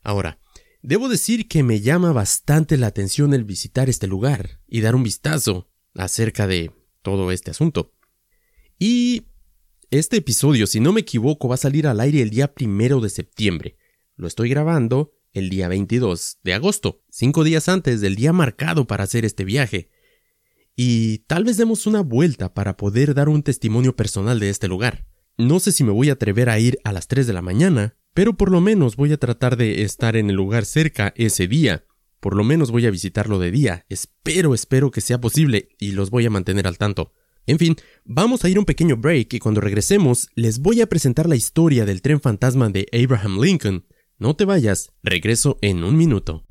Ahora, 0.01 0.39
debo 0.81 1.07
decir 1.07 1.47
que 1.47 1.61
me 1.61 1.81
llama 1.81 2.13
bastante 2.13 2.77
la 2.77 2.87
atención 2.87 3.35
el 3.35 3.43
visitar 3.43 3.89
este 3.89 4.07
lugar 4.07 4.59
y 4.67 4.81
dar 4.81 4.95
un 4.95 5.03
vistazo 5.03 5.69
acerca 5.93 6.47
de 6.47 6.71
todo 7.03 7.31
este 7.31 7.51
asunto. 7.51 7.93
Y 8.79 9.27
este 9.89 10.17
episodio, 10.17 10.67
si 10.67 10.79
no 10.79 10.93
me 10.93 11.01
equivoco, 11.01 11.47
va 11.47 11.55
a 11.55 11.57
salir 11.57 11.87
al 11.87 11.99
aire 11.99 12.21
el 12.21 12.29
día 12.29 12.53
primero 12.53 13.01
de 13.01 13.09
septiembre. 13.09 13.77
Lo 14.15 14.27
estoy 14.27 14.49
grabando 14.49 15.13
el 15.33 15.49
día 15.49 15.67
22 15.67 16.39
de 16.43 16.53
agosto, 16.53 17.03
cinco 17.09 17.43
días 17.43 17.69
antes 17.69 18.01
del 18.01 18.15
día 18.15 18.33
marcado 18.33 18.85
para 18.85 19.03
hacer 19.03 19.25
este 19.25 19.45
viaje. 19.45 19.89
Y 20.75 21.19
tal 21.19 21.43
vez 21.43 21.57
demos 21.57 21.87
una 21.87 22.01
vuelta 22.01 22.53
para 22.53 22.77
poder 22.77 23.15
dar 23.15 23.29
un 23.29 23.41
testimonio 23.41 23.95
personal 23.95 24.39
de 24.39 24.49
este 24.49 24.67
lugar. 24.67 25.07
No 25.37 25.59
sé 25.59 25.71
si 25.71 25.83
me 25.83 25.91
voy 25.91 26.09
a 26.09 26.13
atrever 26.13 26.49
a 26.49 26.59
ir 26.59 26.79
a 26.83 26.93
las 26.93 27.07
3 27.07 27.25
de 27.25 27.33
la 27.33 27.41
mañana, 27.41 27.97
pero 28.13 28.37
por 28.37 28.51
lo 28.51 28.61
menos 28.61 28.95
voy 28.95 29.11
a 29.11 29.17
tratar 29.17 29.57
de 29.57 29.83
estar 29.83 30.15
en 30.15 30.29
el 30.29 30.35
lugar 30.35 30.65
cerca 30.65 31.13
ese 31.15 31.47
día. 31.47 31.85
Por 32.19 32.35
lo 32.35 32.43
menos 32.43 32.71
voy 32.71 32.85
a 32.85 32.91
visitarlo 32.91 33.39
de 33.39 33.51
día. 33.51 33.85
Espero, 33.89 34.53
espero 34.53 34.91
que 34.91 35.01
sea 35.01 35.19
posible 35.19 35.69
y 35.79 35.91
los 35.91 36.09
voy 36.09 36.25
a 36.25 36.31
mantener 36.31 36.67
al 36.67 36.77
tanto. 36.77 37.13
En 37.49 37.57
fin, 37.57 37.77
vamos 38.03 38.43
a 38.43 38.49
ir 38.49 38.59
un 38.59 38.65
pequeño 38.65 38.97
break 38.97 39.33
y 39.35 39.39
cuando 39.39 39.61
regresemos 39.61 40.27
les 40.35 40.59
voy 40.59 40.81
a 40.81 40.87
presentar 40.87 41.29
la 41.29 41.37
historia 41.37 41.85
del 41.85 42.01
tren 42.01 42.19
fantasma 42.19 42.69
de 42.69 42.87
Abraham 42.91 43.39
Lincoln. 43.41 43.85
No 44.19 44.35
te 44.35 44.43
vayas, 44.43 44.91
regreso 45.01 45.57
en 45.61 45.85
un 45.85 45.95
minuto. 45.95 46.43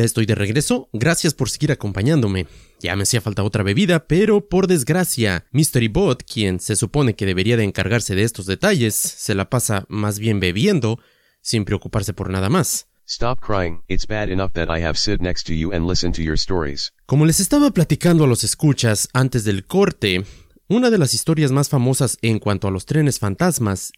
Ya 0.00 0.06
estoy 0.06 0.24
de 0.24 0.34
regreso, 0.34 0.88
gracias 0.94 1.34
por 1.34 1.50
seguir 1.50 1.72
acompañándome. 1.72 2.46
Ya 2.80 2.96
me 2.96 3.02
hacía 3.02 3.20
falta 3.20 3.42
otra 3.42 3.62
bebida, 3.62 4.06
pero 4.06 4.48
por 4.48 4.66
desgracia, 4.66 5.44
Mystery 5.52 5.88
Bot, 5.88 6.24
quien 6.24 6.58
se 6.58 6.74
supone 6.74 7.14
que 7.14 7.26
debería 7.26 7.58
de 7.58 7.64
encargarse 7.64 8.14
de 8.14 8.22
estos 8.22 8.46
detalles, 8.46 8.94
se 8.94 9.34
la 9.34 9.50
pasa 9.50 9.84
más 9.88 10.18
bien 10.18 10.40
bebiendo, 10.40 10.98
sin 11.42 11.66
preocuparse 11.66 12.14
por 12.14 12.30
nada 12.30 12.48
más. 12.48 12.86
Stop 13.06 13.40
crying, 13.40 13.82
it's 13.88 14.06
bad 14.06 14.30
enough 14.30 14.52
that 14.52 14.68
I 14.74 14.82
have 14.82 14.96
sit 14.96 15.20
next 15.20 15.46
to 15.48 15.52
you 15.52 15.72
and 15.72 15.86
listen 15.86 16.12
to 16.12 16.22
your 16.22 16.38
stories. 16.38 16.92
Como 17.04 17.26
les 17.26 17.40
estaba 17.40 17.70
platicando 17.72 18.24
a 18.24 18.26
los 18.26 18.42
escuchas 18.42 19.08
antes 19.12 19.44
del 19.44 19.66
corte, 19.66 20.24
una 20.68 20.88
de 20.88 20.98
las 20.98 21.12
historias 21.12 21.52
más 21.52 21.68
famosas 21.68 22.16
en 22.22 22.38
cuanto 22.38 22.68
a 22.68 22.70
los 22.70 22.86
trenes 22.86 23.18
fantasmas 23.18 23.92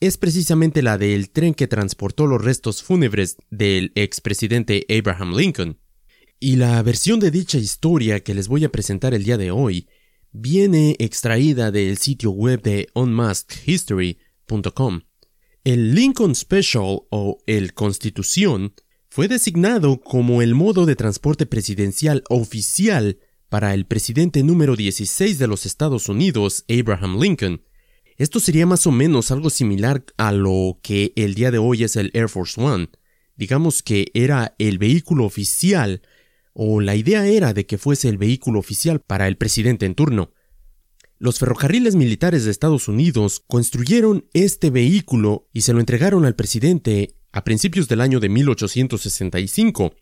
es 0.00 0.18
precisamente 0.18 0.82
la 0.82 0.98
del 0.98 1.30
tren 1.30 1.54
que 1.54 1.66
transportó 1.66 2.26
los 2.26 2.44
restos 2.44 2.82
fúnebres 2.82 3.38
del 3.50 3.92
expresidente 3.94 4.84
Abraham 4.90 5.34
Lincoln. 5.34 5.78
Y 6.38 6.56
la 6.56 6.82
versión 6.82 7.18
de 7.18 7.30
dicha 7.30 7.56
historia 7.56 8.20
que 8.20 8.34
les 8.34 8.48
voy 8.48 8.64
a 8.64 8.72
presentar 8.72 9.14
el 9.14 9.24
día 9.24 9.38
de 9.38 9.50
hoy 9.50 9.88
viene 10.32 10.96
extraída 10.98 11.70
del 11.70 11.96
sitio 11.96 12.30
web 12.30 12.60
de 12.60 12.88
unmaskedhistory.com. 12.94 15.00
El 15.64 15.94
Lincoln 15.94 16.34
Special 16.34 17.00
o 17.10 17.38
el 17.46 17.72
Constitución 17.72 18.74
fue 19.08 19.28
designado 19.28 19.98
como 20.00 20.42
el 20.42 20.54
modo 20.54 20.84
de 20.84 20.94
transporte 20.94 21.46
presidencial 21.46 22.22
oficial 22.28 23.18
para 23.48 23.72
el 23.72 23.86
presidente 23.86 24.42
número 24.42 24.76
16 24.76 25.38
de 25.38 25.46
los 25.46 25.64
Estados 25.64 26.10
Unidos, 26.10 26.66
Abraham 26.68 27.18
Lincoln, 27.18 27.62
esto 28.16 28.40
sería 28.40 28.66
más 28.66 28.86
o 28.86 28.92
menos 28.92 29.30
algo 29.30 29.50
similar 29.50 30.04
a 30.16 30.32
lo 30.32 30.78
que 30.82 31.12
el 31.16 31.34
día 31.34 31.50
de 31.50 31.58
hoy 31.58 31.84
es 31.84 31.96
el 31.96 32.10
Air 32.14 32.28
Force 32.28 32.60
One. 32.60 32.88
Digamos 33.36 33.82
que 33.82 34.10
era 34.14 34.54
el 34.58 34.78
vehículo 34.78 35.24
oficial, 35.24 36.00
o 36.54 36.80
la 36.80 36.96
idea 36.96 37.26
era 37.26 37.52
de 37.52 37.66
que 37.66 37.76
fuese 37.76 38.08
el 38.08 38.16
vehículo 38.16 38.58
oficial 38.58 39.00
para 39.00 39.28
el 39.28 39.36
presidente 39.36 39.84
en 39.84 39.94
turno. 39.94 40.32
Los 41.18 41.38
ferrocarriles 41.38 41.96
militares 41.96 42.44
de 42.44 42.50
Estados 42.50 42.88
Unidos 42.88 43.42
construyeron 43.46 44.26
este 44.32 44.70
vehículo 44.70 45.48
y 45.52 45.62
se 45.62 45.74
lo 45.74 45.80
entregaron 45.80 46.24
al 46.24 46.34
presidente 46.34 47.16
a 47.32 47.44
principios 47.44 47.88
del 47.88 48.00
año 48.00 48.20
de 48.20 48.30
1865. 48.30 49.94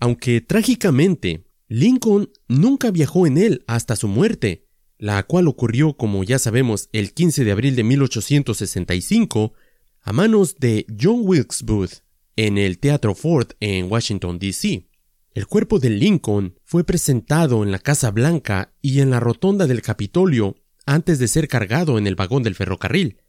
Aunque 0.00 0.40
trágicamente, 0.40 1.46
Lincoln 1.68 2.30
nunca 2.48 2.90
viajó 2.90 3.26
en 3.26 3.36
él 3.36 3.64
hasta 3.66 3.96
su 3.96 4.08
muerte, 4.08 4.69
la 5.00 5.22
cual 5.22 5.48
ocurrió, 5.48 5.94
como 5.94 6.24
ya 6.24 6.38
sabemos, 6.38 6.90
el 6.92 7.14
15 7.14 7.44
de 7.44 7.52
abril 7.52 7.74
de 7.74 7.84
1865, 7.84 9.54
a 10.02 10.12
manos 10.12 10.56
de 10.58 10.84
John 11.00 11.22
Wilkes 11.24 11.62
Booth 11.62 12.02
en 12.36 12.58
el 12.58 12.78
Teatro 12.78 13.14
Ford 13.14 13.48
en 13.60 13.90
Washington, 13.90 14.38
D.C. 14.38 14.86
El 15.32 15.46
cuerpo 15.46 15.78
de 15.78 15.88
Lincoln 15.88 16.58
fue 16.64 16.84
presentado 16.84 17.62
en 17.62 17.72
la 17.72 17.78
Casa 17.78 18.10
Blanca 18.10 18.74
y 18.82 19.00
en 19.00 19.08
la 19.08 19.20
rotonda 19.20 19.66
del 19.66 19.80
Capitolio 19.80 20.56
antes 20.84 21.18
de 21.18 21.28
ser 21.28 21.48
cargado 21.48 21.96
en 21.96 22.06
el 22.06 22.14
vagón 22.14 22.42
del 22.42 22.54
ferrocarril. 22.54 23.22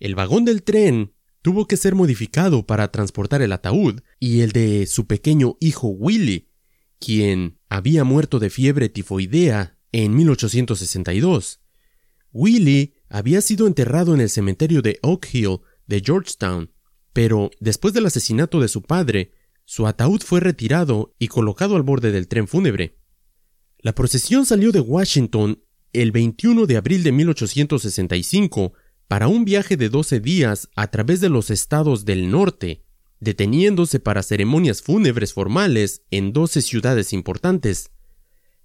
El 0.00 0.14
vagón 0.14 0.44
del 0.44 0.62
tren 0.62 1.14
tuvo 1.40 1.66
que 1.66 1.78
ser 1.78 1.94
modificado 1.94 2.66
para 2.66 2.92
transportar 2.92 3.40
el 3.40 3.52
ataúd 3.52 4.02
y 4.18 4.40
el 4.40 4.52
de 4.52 4.84
su 4.84 5.06
pequeño 5.06 5.56
hijo 5.60 5.88
Willy, 5.88 6.50
quien 6.98 7.58
había 7.70 8.04
muerto 8.04 8.38
de 8.38 8.50
fiebre 8.50 8.90
tifoidea 8.90 9.79
en 9.92 10.14
1862. 10.14 11.60
Willy 12.32 12.94
había 13.08 13.40
sido 13.40 13.66
enterrado 13.66 14.14
en 14.14 14.20
el 14.20 14.30
cementerio 14.30 14.82
de 14.82 14.98
Oak 15.02 15.28
Hill 15.32 15.58
de 15.86 16.00
Georgetown, 16.04 16.72
pero 17.12 17.50
después 17.60 17.92
del 17.92 18.06
asesinato 18.06 18.60
de 18.60 18.68
su 18.68 18.82
padre, 18.82 19.32
su 19.64 19.86
ataúd 19.86 20.22
fue 20.22 20.40
retirado 20.40 21.14
y 21.18 21.28
colocado 21.28 21.76
al 21.76 21.82
borde 21.82 22.12
del 22.12 22.28
tren 22.28 22.46
fúnebre. 22.46 22.98
La 23.78 23.94
procesión 23.94 24.46
salió 24.46 24.72
de 24.72 24.80
Washington 24.80 25.62
el 25.92 26.12
21 26.12 26.66
de 26.66 26.76
abril 26.76 27.02
de 27.02 27.12
1865 27.12 28.72
para 29.08 29.26
un 29.26 29.44
viaje 29.44 29.76
de 29.76 29.88
12 29.88 30.20
días 30.20 30.68
a 30.76 30.88
través 30.88 31.20
de 31.20 31.28
los 31.28 31.50
estados 31.50 32.04
del 32.04 32.30
norte, 32.30 32.84
deteniéndose 33.18 33.98
para 33.98 34.22
ceremonias 34.22 34.82
fúnebres 34.82 35.32
formales 35.32 36.02
en 36.10 36.32
12 36.32 36.62
ciudades 36.62 37.12
importantes. 37.12 37.90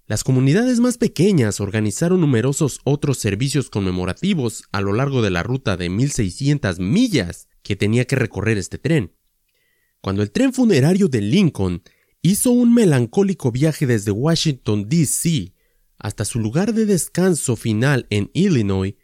Las 0.08 0.22
comunidades 0.22 0.78
más 0.78 0.98
pequeñas 0.98 1.60
organizaron 1.60 2.20
numerosos 2.20 2.80
otros 2.84 3.18
servicios 3.18 3.70
conmemorativos 3.70 4.62
a 4.70 4.80
lo 4.80 4.92
largo 4.92 5.20
de 5.20 5.30
la 5.30 5.42
ruta 5.42 5.76
de 5.76 5.88
1600 5.88 6.78
millas 6.78 7.48
que 7.64 7.74
tenía 7.74 8.04
que 8.04 8.14
recorrer 8.14 8.56
este 8.56 8.78
tren. 8.78 9.16
Cuando 10.00 10.22
el 10.22 10.30
tren 10.30 10.52
funerario 10.52 11.08
de 11.08 11.22
Lincoln 11.22 11.82
hizo 12.22 12.52
un 12.52 12.72
melancólico 12.72 13.50
viaje 13.50 13.84
desde 13.84 14.12
Washington, 14.12 14.88
D.C. 14.88 15.52
hasta 15.98 16.24
su 16.24 16.38
lugar 16.38 16.72
de 16.72 16.86
descanso 16.86 17.56
final 17.56 18.06
en 18.10 18.30
Illinois, 18.32 18.94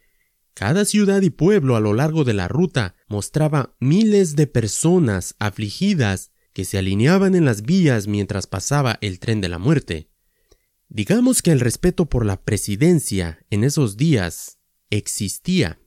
cada 0.55 0.85
ciudad 0.85 1.23
y 1.23 1.31
pueblo 1.31 1.75
a 1.75 1.81
lo 1.81 1.95
largo 1.95 2.23
de 2.23 2.35
la 2.35 2.47
ruta 2.47 2.95
mostraba 3.09 3.75
miles 3.81 4.37
de 4.37 4.47
personas 4.47 5.35
afligidas 5.41 6.31
que 6.53 6.65
se 6.65 6.79
alineaban 6.79 7.35
en 7.35 7.45
las 7.45 7.63
vías 7.63 8.07
mientras 8.07 8.47
pasaba 8.47 8.99
el 9.01 9.19
tren 9.19 9.41
de 9.41 9.49
la 9.49 9.59
muerte. 9.59 10.12
Digamos 10.95 11.41
que 11.41 11.53
el 11.53 11.61
respeto 11.61 12.05
por 12.05 12.27
la 12.27 12.43
presidencia 12.43 13.47
en 13.49 13.65
esos 13.65 13.97
días 13.97 14.59
existía. 14.91 15.81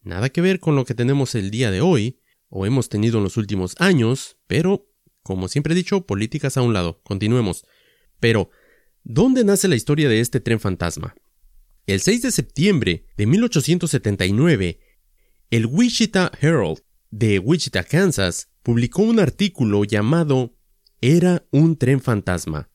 Nada 0.00 0.30
que 0.30 0.40
ver 0.40 0.58
con 0.58 0.74
lo 0.74 0.86
que 0.86 0.94
tenemos 0.94 1.34
el 1.34 1.50
día 1.50 1.70
de 1.70 1.82
hoy, 1.82 2.18
o 2.48 2.64
hemos 2.64 2.88
tenido 2.88 3.18
en 3.18 3.24
los 3.24 3.36
últimos 3.36 3.74
años, 3.78 4.38
pero, 4.46 4.88
como 5.22 5.48
siempre 5.48 5.74
he 5.74 5.76
dicho, 5.76 6.06
políticas 6.06 6.56
a 6.56 6.62
un 6.62 6.72
lado. 6.72 7.02
Continuemos. 7.02 7.66
Pero, 8.20 8.48
¿dónde 9.04 9.44
nace 9.44 9.68
la 9.68 9.76
historia 9.76 10.08
de 10.08 10.20
este 10.20 10.40
tren 10.40 10.60
fantasma? 10.60 11.14
El 11.86 12.00
6 12.00 12.22
de 12.22 12.30
septiembre 12.30 13.08
de 13.18 13.26
1879, 13.26 14.80
el 15.50 15.66
Wichita 15.66 16.32
Herald 16.40 16.80
de 17.10 17.38
Wichita, 17.38 17.84
Kansas, 17.84 18.48
publicó 18.62 19.02
un 19.02 19.20
artículo 19.20 19.84
llamado 19.84 20.56
Era 21.02 21.44
un 21.50 21.76
tren 21.76 22.00
fantasma. 22.00 22.71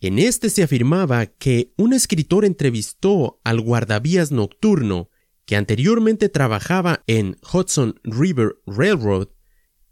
En 0.00 0.18
este 0.18 0.50
se 0.50 0.62
afirmaba 0.62 1.26
que 1.26 1.72
un 1.76 1.92
escritor 1.92 2.44
entrevistó 2.44 3.40
al 3.44 3.60
guardavías 3.60 4.30
nocturno 4.30 5.10
que 5.46 5.56
anteriormente 5.56 6.28
trabajaba 6.28 7.02
en 7.06 7.38
Hudson 7.52 7.98
River 8.02 8.56
Railroad 8.66 9.28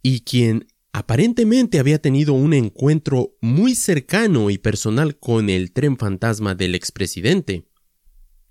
y 0.02 0.20
quien 0.20 0.66
aparentemente 0.92 1.78
había 1.78 2.00
tenido 2.00 2.34
un 2.34 2.52
encuentro 2.52 3.36
muy 3.40 3.74
cercano 3.74 4.50
y 4.50 4.58
personal 4.58 5.18
con 5.18 5.48
el 5.48 5.72
tren 5.72 5.96
fantasma 5.96 6.54
del 6.54 6.74
expresidente. 6.74 7.66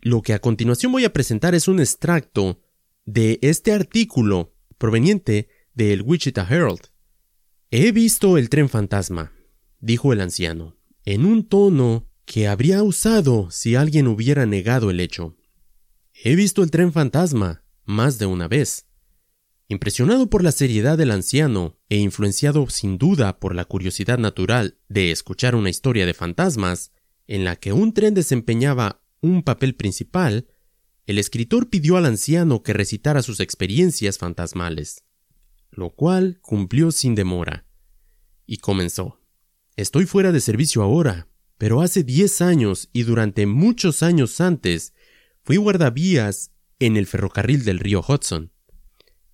Lo 0.01 0.21
que 0.21 0.33
a 0.33 0.39
continuación 0.39 0.91
voy 0.91 1.05
a 1.05 1.13
presentar 1.13 1.55
es 1.55 1.67
un 1.67 1.79
extracto 1.79 2.61
de 3.05 3.39
este 3.41 3.71
artículo 3.71 4.55
proveniente 4.77 5.47
del 5.73 6.01
Wichita 6.01 6.47
Herald. 6.49 6.89
He 7.69 7.91
visto 7.91 8.37
el 8.37 8.49
tren 8.49 8.69
fantasma, 8.69 9.31
dijo 9.79 10.13
el 10.13 10.21
anciano, 10.21 10.75
en 11.05 11.25
un 11.25 11.47
tono 11.47 12.07
que 12.25 12.47
habría 12.47 12.83
usado 12.83 13.51
si 13.51 13.75
alguien 13.75 14.07
hubiera 14.07 14.45
negado 14.45 14.89
el 14.89 14.99
hecho. 14.99 15.35
He 16.13 16.35
visto 16.35 16.63
el 16.63 16.71
tren 16.71 16.93
fantasma 16.93 17.63
más 17.85 18.17
de 18.17 18.25
una 18.25 18.47
vez. 18.47 18.87
Impresionado 19.67 20.29
por 20.29 20.43
la 20.43 20.51
seriedad 20.51 20.97
del 20.97 21.11
anciano 21.11 21.77
e 21.89 21.97
influenciado 21.97 22.69
sin 22.69 22.97
duda 22.97 23.39
por 23.39 23.55
la 23.55 23.65
curiosidad 23.65 24.17
natural 24.17 24.77
de 24.87 25.11
escuchar 25.11 25.55
una 25.55 25.69
historia 25.69 26.05
de 26.05 26.13
fantasmas, 26.13 26.91
en 27.27 27.43
la 27.43 27.55
que 27.55 27.73
un 27.73 27.93
tren 27.93 28.13
desempeñaba 28.13 29.01
un 29.21 29.43
papel 29.43 29.75
principal, 29.75 30.47
el 31.05 31.17
escritor 31.17 31.69
pidió 31.69 31.97
al 31.97 32.05
anciano 32.05 32.63
que 32.63 32.73
recitara 32.73 33.21
sus 33.21 33.39
experiencias 33.39 34.17
fantasmales, 34.17 35.03
lo 35.71 35.89
cual 35.89 36.39
cumplió 36.41 36.91
sin 36.91 37.15
demora. 37.15 37.65
Y 38.45 38.57
comenzó. 38.57 39.22
Estoy 39.75 40.05
fuera 40.05 40.31
de 40.31 40.39
servicio 40.39 40.83
ahora, 40.83 41.27
pero 41.57 41.81
hace 41.81 42.03
diez 42.03 42.41
años 42.41 42.89
y 42.93 43.03
durante 43.03 43.47
muchos 43.47 44.03
años 44.03 44.39
antes 44.39 44.93
fui 45.43 45.57
guardavías 45.57 46.51
en 46.77 46.95
el 46.95 47.07
ferrocarril 47.07 47.65
del 47.65 47.79
río 47.79 48.03
Hudson. 48.07 48.51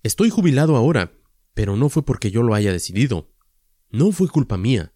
Estoy 0.02 0.30
jubilado 0.30 0.76
ahora, 0.76 1.12
pero 1.52 1.76
no 1.76 1.90
fue 1.90 2.06
porque 2.06 2.30
yo 2.30 2.42
lo 2.42 2.54
haya 2.54 2.72
decidido. 2.72 3.30
No 3.90 4.12
fue 4.12 4.28
culpa 4.28 4.56
mía. 4.56 4.94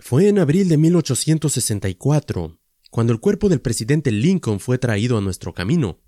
Fue 0.00 0.26
en 0.28 0.40
abril 0.40 0.68
de 0.68 0.76
1864 0.76 2.58
cuando 2.90 3.12
el 3.12 3.20
cuerpo 3.20 3.48
del 3.48 3.60
presidente 3.60 4.10
Lincoln 4.10 4.58
fue 4.58 4.76
traído 4.76 5.16
a 5.18 5.20
nuestro 5.20 5.54
camino. 5.54 6.00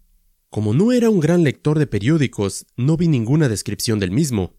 Como 0.51 0.75
no 0.75 0.91
era 0.91 1.09
un 1.09 1.21
gran 1.21 1.45
lector 1.45 1.79
de 1.79 1.87
periódicos, 1.87 2.67
no 2.77 2.97
vi 2.97 3.07
ninguna 3.07 3.49
descripción 3.49 4.01
del 4.01 4.11
mismo. 4.11 4.57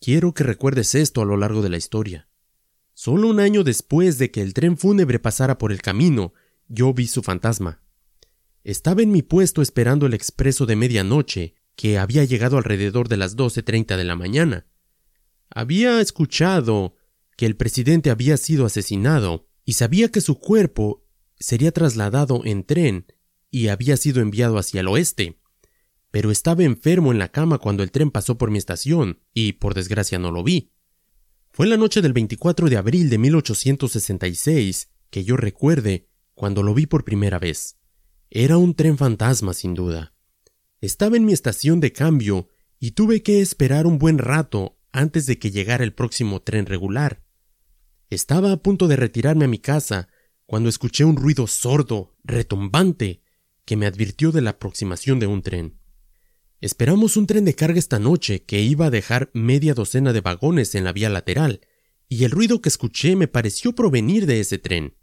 Quiero 0.00 0.32
que 0.32 0.44
recuerdes 0.44 0.94
esto 0.94 1.20
a 1.20 1.26
lo 1.26 1.36
largo 1.36 1.60
de 1.60 1.68
la 1.68 1.76
historia. 1.76 2.28
Solo 3.06 3.28
un 3.28 3.38
año 3.38 3.62
después 3.62 4.18
de 4.18 4.32
que 4.32 4.42
el 4.42 4.52
tren 4.52 4.76
fúnebre 4.76 5.20
pasara 5.20 5.58
por 5.58 5.70
el 5.70 5.80
camino, 5.80 6.32
yo 6.66 6.92
vi 6.92 7.06
su 7.06 7.22
fantasma. 7.22 7.80
Estaba 8.64 9.00
en 9.00 9.12
mi 9.12 9.22
puesto 9.22 9.62
esperando 9.62 10.06
el 10.06 10.12
expreso 10.12 10.66
de 10.66 10.74
medianoche, 10.74 11.54
que 11.76 11.98
había 11.98 12.24
llegado 12.24 12.58
alrededor 12.58 13.06
de 13.06 13.16
las 13.16 13.36
doce 13.36 13.62
treinta 13.62 13.96
de 13.96 14.02
la 14.02 14.16
mañana. 14.16 14.66
Había 15.50 16.00
escuchado 16.00 16.96
que 17.36 17.46
el 17.46 17.54
presidente 17.54 18.10
había 18.10 18.36
sido 18.36 18.66
asesinado 18.66 19.46
y 19.64 19.74
sabía 19.74 20.10
que 20.10 20.20
su 20.20 20.40
cuerpo 20.40 21.04
sería 21.38 21.70
trasladado 21.70 22.44
en 22.44 22.64
tren 22.64 23.06
y 23.52 23.68
había 23.68 23.96
sido 23.96 24.20
enviado 24.20 24.58
hacia 24.58 24.80
el 24.80 24.88
oeste. 24.88 25.38
Pero 26.10 26.32
estaba 26.32 26.64
enfermo 26.64 27.12
en 27.12 27.20
la 27.20 27.28
cama 27.28 27.58
cuando 27.58 27.84
el 27.84 27.92
tren 27.92 28.10
pasó 28.10 28.36
por 28.36 28.50
mi 28.50 28.58
estación 28.58 29.20
y 29.32 29.52
por 29.52 29.74
desgracia 29.74 30.18
no 30.18 30.32
lo 30.32 30.42
vi. 30.42 30.72
Fue 31.56 31.66
la 31.66 31.78
noche 31.78 32.02
del 32.02 32.12
24 32.12 32.68
de 32.68 32.76
abril 32.76 33.08
de 33.08 33.16
1866 33.16 34.90
que 35.08 35.24
yo 35.24 35.38
recuerde 35.38 36.06
cuando 36.34 36.62
lo 36.62 36.74
vi 36.74 36.84
por 36.84 37.02
primera 37.02 37.38
vez. 37.38 37.78
Era 38.28 38.58
un 38.58 38.74
tren 38.74 38.98
fantasma 38.98 39.54
sin 39.54 39.72
duda. 39.72 40.12
Estaba 40.82 41.16
en 41.16 41.24
mi 41.24 41.32
estación 41.32 41.80
de 41.80 41.94
cambio 41.94 42.50
y 42.78 42.90
tuve 42.90 43.22
que 43.22 43.40
esperar 43.40 43.86
un 43.86 43.96
buen 43.96 44.18
rato 44.18 44.78
antes 44.92 45.24
de 45.24 45.38
que 45.38 45.50
llegara 45.50 45.82
el 45.82 45.94
próximo 45.94 46.42
tren 46.42 46.66
regular. 46.66 47.24
Estaba 48.10 48.52
a 48.52 48.58
punto 48.58 48.86
de 48.86 48.96
retirarme 48.96 49.46
a 49.46 49.48
mi 49.48 49.58
casa 49.58 50.08
cuando 50.44 50.68
escuché 50.68 51.06
un 51.06 51.16
ruido 51.16 51.46
sordo, 51.46 52.18
retumbante, 52.22 53.22
que 53.64 53.78
me 53.78 53.86
advirtió 53.86 54.30
de 54.30 54.42
la 54.42 54.50
aproximación 54.50 55.20
de 55.20 55.26
un 55.26 55.40
tren. 55.40 55.80
Esperamos 56.60 57.16
un 57.16 57.26
tren 57.26 57.44
de 57.44 57.54
carga 57.54 57.78
esta 57.78 57.98
noche 57.98 58.42
que 58.44 58.62
iba 58.62 58.86
a 58.86 58.90
dejar 58.90 59.30
media 59.34 59.74
docena 59.74 60.12
de 60.12 60.22
vagones 60.22 60.74
en 60.74 60.84
la 60.84 60.92
vía 60.92 61.10
lateral, 61.10 61.60
y 62.08 62.24
el 62.24 62.30
ruido 62.30 62.62
que 62.62 62.68
escuché 62.68 63.16
me 63.16 63.28
pareció 63.28 63.74
provenir 63.74 64.26
de 64.26 64.40
ese 64.40 64.58
tren. 64.58 64.96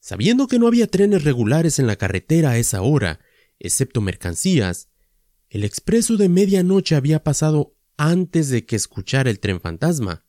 Sabiendo 0.00 0.48
que 0.48 0.58
no 0.58 0.66
había 0.66 0.88
trenes 0.88 1.22
regulares 1.22 1.78
en 1.78 1.86
la 1.86 1.96
carretera 1.96 2.50
a 2.50 2.58
esa 2.58 2.82
hora, 2.82 3.20
excepto 3.60 4.00
mercancías, 4.00 4.88
el 5.48 5.62
expreso 5.64 6.16
de 6.16 6.28
medianoche 6.28 6.96
había 6.96 7.22
pasado 7.22 7.76
antes 7.96 8.48
de 8.48 8.66
que 8.66 8.74
escuchara 8.74 9.30
el 9.30 9.38
tren 9.38 9.60
fantasma. 9.60 10.26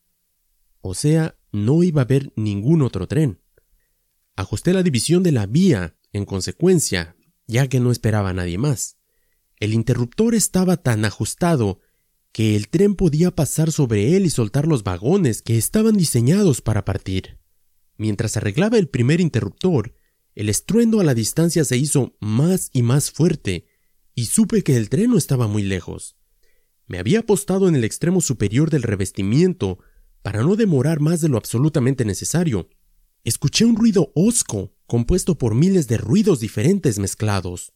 O 0.80 0.94
sea, 0.94 1.36
no 1.50 1.82
iba 1.82 2.02
a 2.02 2.04
haber 2.04 2.32
ningún 2.36 2.82
otro 2.82 3.08
tren. 3.08 3.40
Ajusté 4.36 4.72
la 4.72 4.82
división 4.82 5.22
de 5.22 5.32
la 5.32 5.46
vía, 5.46 5.96
en 6.12 6.24
consecuencia, 6.24 7.16
ya 7.46 7.68
que 7.68 7.80
no 7.80 7.90
esperaba 7.90 8.30
a 8.30 8.34
nadie 8.34 8.58
más. 8.58 8.98
El 9.58 9.72
interruptor 9.72 10.34
estaba 10.34 10.76
tan 10.76 11.04
ajustado 11.04 11.80
que 12.32 12.56
el 12.56 12.68
tren 12.68 12.96
podía 12.96 13.30
pasar 13.30 13.70
sobre 13.70 14.16
él 14.16 14.26
y 14.26 14.30
soltar 14.30 14.66
los 14.66 14.82
vagones 14.82 15.42
que 15.42 15.56
estaban 15.56 15.96
diseñados 15.96 16.60
para 16.60 16.84
partir. 16.84 17.38
Mientras 17.96 18.36
arreglaba 18.36 18.78
el 18.78 18.88
primer 18.88 19.20
interruptor, 19.20 19.94
el 20.34 20.48
estruendo 20.48 21.00
a 21.00 21.04
la 21.04 21.14
distancia 21.14 21.64
se 21.64 21.76
hizo 21.76 22.16
más 22.20 22.70
y 22.72 22.82
más 22.82 23.12
fuerte, 23.12 23.66
y 24.16 24.26
supe 24.26 24.62
que 24.62 24.76
el 24.76 24.88
tren 24.88 25.10
no 25.10 25.18
estaba 25.18 25.46
muy 25.46 25.62
lejos. 25.62 26.16
Me 26.86 26.98
había 26.98 27.20
apostado 27.20 27.68
en 27.68 27.76
el 27.76 27.84
extremo 27.84 28.20
superior 28.20 28.70
del 28.70 28.82
revestimiento 28.82 29.78
para 30.22 30.42
no 30.42 30.56
demorar 30.56 31.00
más 31.00 31.20
de 31.20 31.28
lo 31.28 31.36
absolutamente 31.36 32.04
necesario, 32.04 32.68
Escuché 33.24 33.64
un 33.64 33.74
ruido 33.74 34.12
hosco 34.14 34.74
compuesto 34.86 35.38
por 35.38 35.54
miles 35.54 35.88
de 35.88 35.96
ruidos 35.96 36.40
diferentes 36.40 36.98
mezclados. 36.98 37.72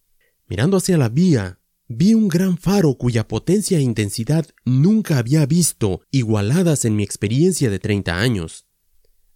Mirando 0.47 0.77
hacia 0.77 0.99
la 0.99 1.09
vía, 1.09 1.58
vi 1.89 2.15
un 2.15 2.29
gran 2.29 2.59
faro 2.59 2.95
cuya 2.95 3.27
potencia 3.27 3.79
e 3.79 3.83
intensidad 3.83 4.47
nunca 4.65 5.19
había 5.19 5.45
visto 5.47 6.03
igualadas 6.11 6.85
en 6.85 6.97
mi 6.97 7.03
experiencia 7.03 7.71
de 7.71 7.79
30 7.79 8.19
años. 8.19 8.67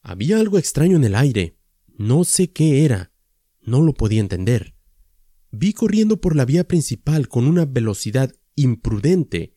Había 0.03 0.39
algo 0.39 0.59
extraño 0.59 0.97
en 0.97 1.05
el 1.05 1.15
aire. 1.15 1.59
No 1.99 2.25
sé 2.25 2.53
qué 2.53 2.85
era. 2.85 3.13
No 3.61 3.81
lo 3.81 3.95
podía 3.95 4.21
entender. 4.21 4.75
Vi 5.51 5.73
corriendo 5.73 6.21
por 6.21 6.37
la 6.37 6.45
vía 6.45 6.69
principal 6.69 7.29
con 7.29 7.47
una 7.47 7.65
velocidad 7.65 8.33
imprudente 8.55 9.57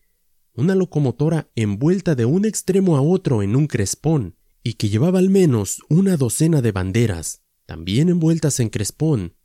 una 0.55 0.75
locomotora 0.75 1.51
envuelta 1.55 2.15
de 2.15 2.25
un 2.25 2.45
extremo 2.45 2.95
a 2.95 3.01
otro 3.01 3.43
en 3.43 3.55
un 3.55 3.67
crespón, 3.67 4.37
y 4.63 4.73
que 4.73 4.89
llevaba 4.89 5.19
al 5.19 5.29
menos 5.29 5.81
una 5.89 6.17
docena 6.17 6.61
de 6.61 6.71
banderas, 6.71 7.43
también 7.65 8.09
envueltas 8.09 8.59
en 8.59 8.69
crespón, 8.69 9.35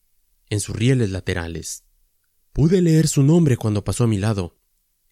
en 0.48 0.60
sus 0.60 0.74
rieles 0.74 1.10
laterales. 1.10 1.84
Pude 2.61 2.83
leer 2.83 3.09
su 3.09 3.23
nombre 3.23 3.57
cuando 3.57 3.85
pasó 3.85 4.05
a 4.05 4.07
mi 4.07 4.18
lado. 4.18 4.59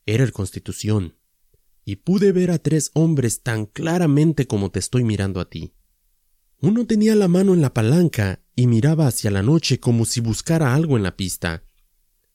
Era 0.05 0.23
el 0.23 0.33
Constitución. 0.33 1.17
Y 1.83 1.97
pude 1.97 2.31
ver 2.31 2.51
a 2.51 2.59
tres 2.59 2.91
hombres 2.93 3.43
tan 3.43 3.65
claramente 3.65 4.47
como 4.47 4.71
te 4.71 4.81
estoy 4.81 5.03
mirando 5.03 5.41
a 5.41 5.49
ti. 5.49 5.73
Uno 6.61 6.87
tenía 6.87 7.15
la 7.15 7.27
mano 7.27 7.55
en 7.55 7.63
la 7.63 7.73
palanca 7.73 8.43
y 8.55 8.67
miraba 8.67 9.07
hacia 9.07 9.31
la 9.31 9.43
noche 9.43 9.81
como 9.81 10.05
si 10.05 10.21
buscara 10.21 10.75
algo 10.75 10.99
en 10.99 11.03
la 11.03 11.17
pista. 11.17 11.65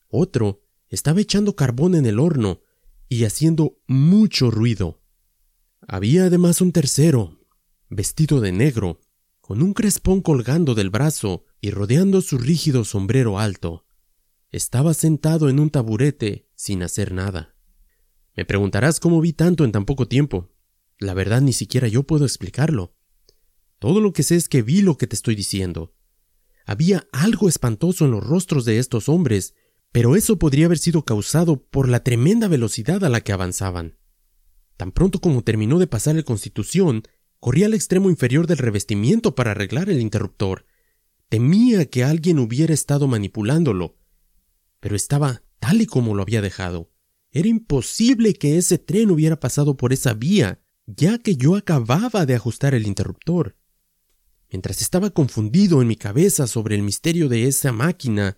Otro 0.08 0.63
estaba 0.89 1.21
echando 1.21 1.56
carbón 1.56 1.93
en 1.93 2.08
el 2.08 2.17
horno 2.17 2.62
y 3.08 3.26
haciendo 3.26 3.78
mucho 3.86 4.49
ruido. 4.49 4.99
Había 5.88 6.26
además 6.26 6.60
un 6.60 6.71
tercero, 6.71 7.39
vestido 7.88 8.41
de 8.41 8.52
negro, 8.52 8.99
con 9.41 9.62
un 9.62 9.76
crespón 9.76 10.21
colgando 10.21 10.73
del 10.73 10.89
brazo 10.89 11.45
y 11.62 11.69
rodeando 11.69 12.19
su 12.21 12.39
rígido 12.39 12.84
sombrero 12.84 13.38
alto. 13.38 13.86
Estaba 14.53 14.93
sentado 14.93 15.49
en 15.49 15.59
un 15.59 15.69
taburete 15.69 16.47
sin 16.55 16.81
hacer 16.81 17.11
nada. 17.11 17.57
Me 18.37 18.45
preguntarás 18.45 19.01
cómo 19.01 19.19
vi 19.19 19.33
tanto 19.33 19.65
en 19.65 19.73
tan 19.73 19.83
poco 19.83 20.07
tiempo. 20.07 20.53
La 20.97 21.13
verdad 21.13 21.41
ni 21.41 21.51
siquiera 21.51 21.89
yo 21.89 22.03
puedo 22.03 22.23
explicarlo. 22.23 22.95
Todo 23.79 23.99
lo 23.99 24.13
que 24.13 24.23
sé 24.23 24.37
es 24.37 24.47
que 24.47 24.61
vi 24.61 24.81
lo 24.81 24.97
que 24.97 25.07
te 25.07 25.15
estoy 25.17 25.35
diciendo. 25.35 25.93
Había 26.65 27.05
algo 27.11 27.49
espantoso 27.49 28.05
en 28.05 28.11
los 28.11 28.23
rostros 28.23 28.63
de 28.63 28.79
estos 28.79 29.09
hombres 29.09 29.53
pero 29.93 30.15
eso 30.15 30.39
podría 30.39 30.65
haber 30.65 30.79
sido 30.79 31.05
causado 31.05 31.63
por 31.63 31.87
la 31.87 32.03
tremenda 32.03 32.47
velocidad 32.47 33.05
a 33.05 33.09
la 33.09 33.21
que 33.21 33.31
avanzaban. 33.31 33.99
Tan 34.75 34.91
pronto 34.91 35.21
como 35.21 35.43
terminó 35.43 35.77
de 35.77 35.85
pasar 35.85 36.17
el 36.17 36.25
Constitución, 36.25 37.03
corrí 37.39 37.63
al 37.63 37.75
extremo 37.75 38.09
inferior 38.09 38.47
del 38.47 38.57
revestimiento 38.57 39.35
para 39.35 39.51
arreglar 39.51 39.91
el 39.91 40.01
interruptor. 40.01 40.65
Temía 41.29 41.85
que 41.85 42.03
alguien 42.03 42.39
hubiera 42.39 42.73
estado 42.73 43.07
manipulándolo. 43.07 43.99
Pero 44.84 44.98
estaba 44.98 45.43
tal 45.60 45.82
y 45.82 45.86
como 45.86 46.13
lo 46.13 46.24
había 46.24 46.41
dejado. 46.41 46.91
Era 47.32 47.48
imposible 47.48 48.34
que 48.34 48.58
ese 48.58 48.78
tren 48.78 49.12
hubiera 49.12 49.39
pasado 49.39 49.78
por 49.78 49.93
esa 49.93 50.13
vía, 50.13 50.62
ya 50.86 51.19
que 51.19 51.38
yo 51.38 51.56
acababa 51.56 52.26
de 52.26 52.36
ajustar 52.36 52.76
el 52.76 52.86
interruptor. 52.86 53.56
Mientras 54.52 54.82
estaba 54.82 55.12
confundido 55.12 55.82
en 55.82 55.88
mi 55.88 55.96
cabeza 55.96 56.48
sobre 56.48 56.76
el 56.76 56.82
misterio 56.82 57.30
de 57.30 57.48
esa 57.48 57.72
máquina, 57.72 58.38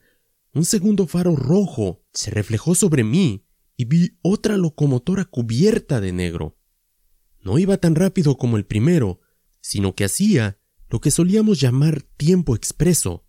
un 0.54 0.66
segundo 0.66 1.08
faro 1.08 1.36
rojo 1.36 2.06
se 2.14 2.30
reflejó 2.30 2.76
sobre 2.76 3.04
mí 3.04 3.48
y 3.76 3.86
vi 3.86 4.20
otra 4.22 4.56
locomotora 4.56 5.26
cubierta 5.26 6.00
de 6.00 6.12
negro. 6.12 6.60
No 7.42 7.58
iba 7.58 7.78
tan 7.78 7.96
rápido 7.96 8.38
como 8.38 8.58
el 8.58 8.68
primero, 8.68 9.20
sino 9.62 9.96
que 9.96 10.06
hacía 10.06 10.60
lo 10.90 11.02
que 11.02 11.10
solíamos 11.10 11.60
llamar 11.60 12.04
tiempo 12.04 12.56
expreso, 12.56 13.26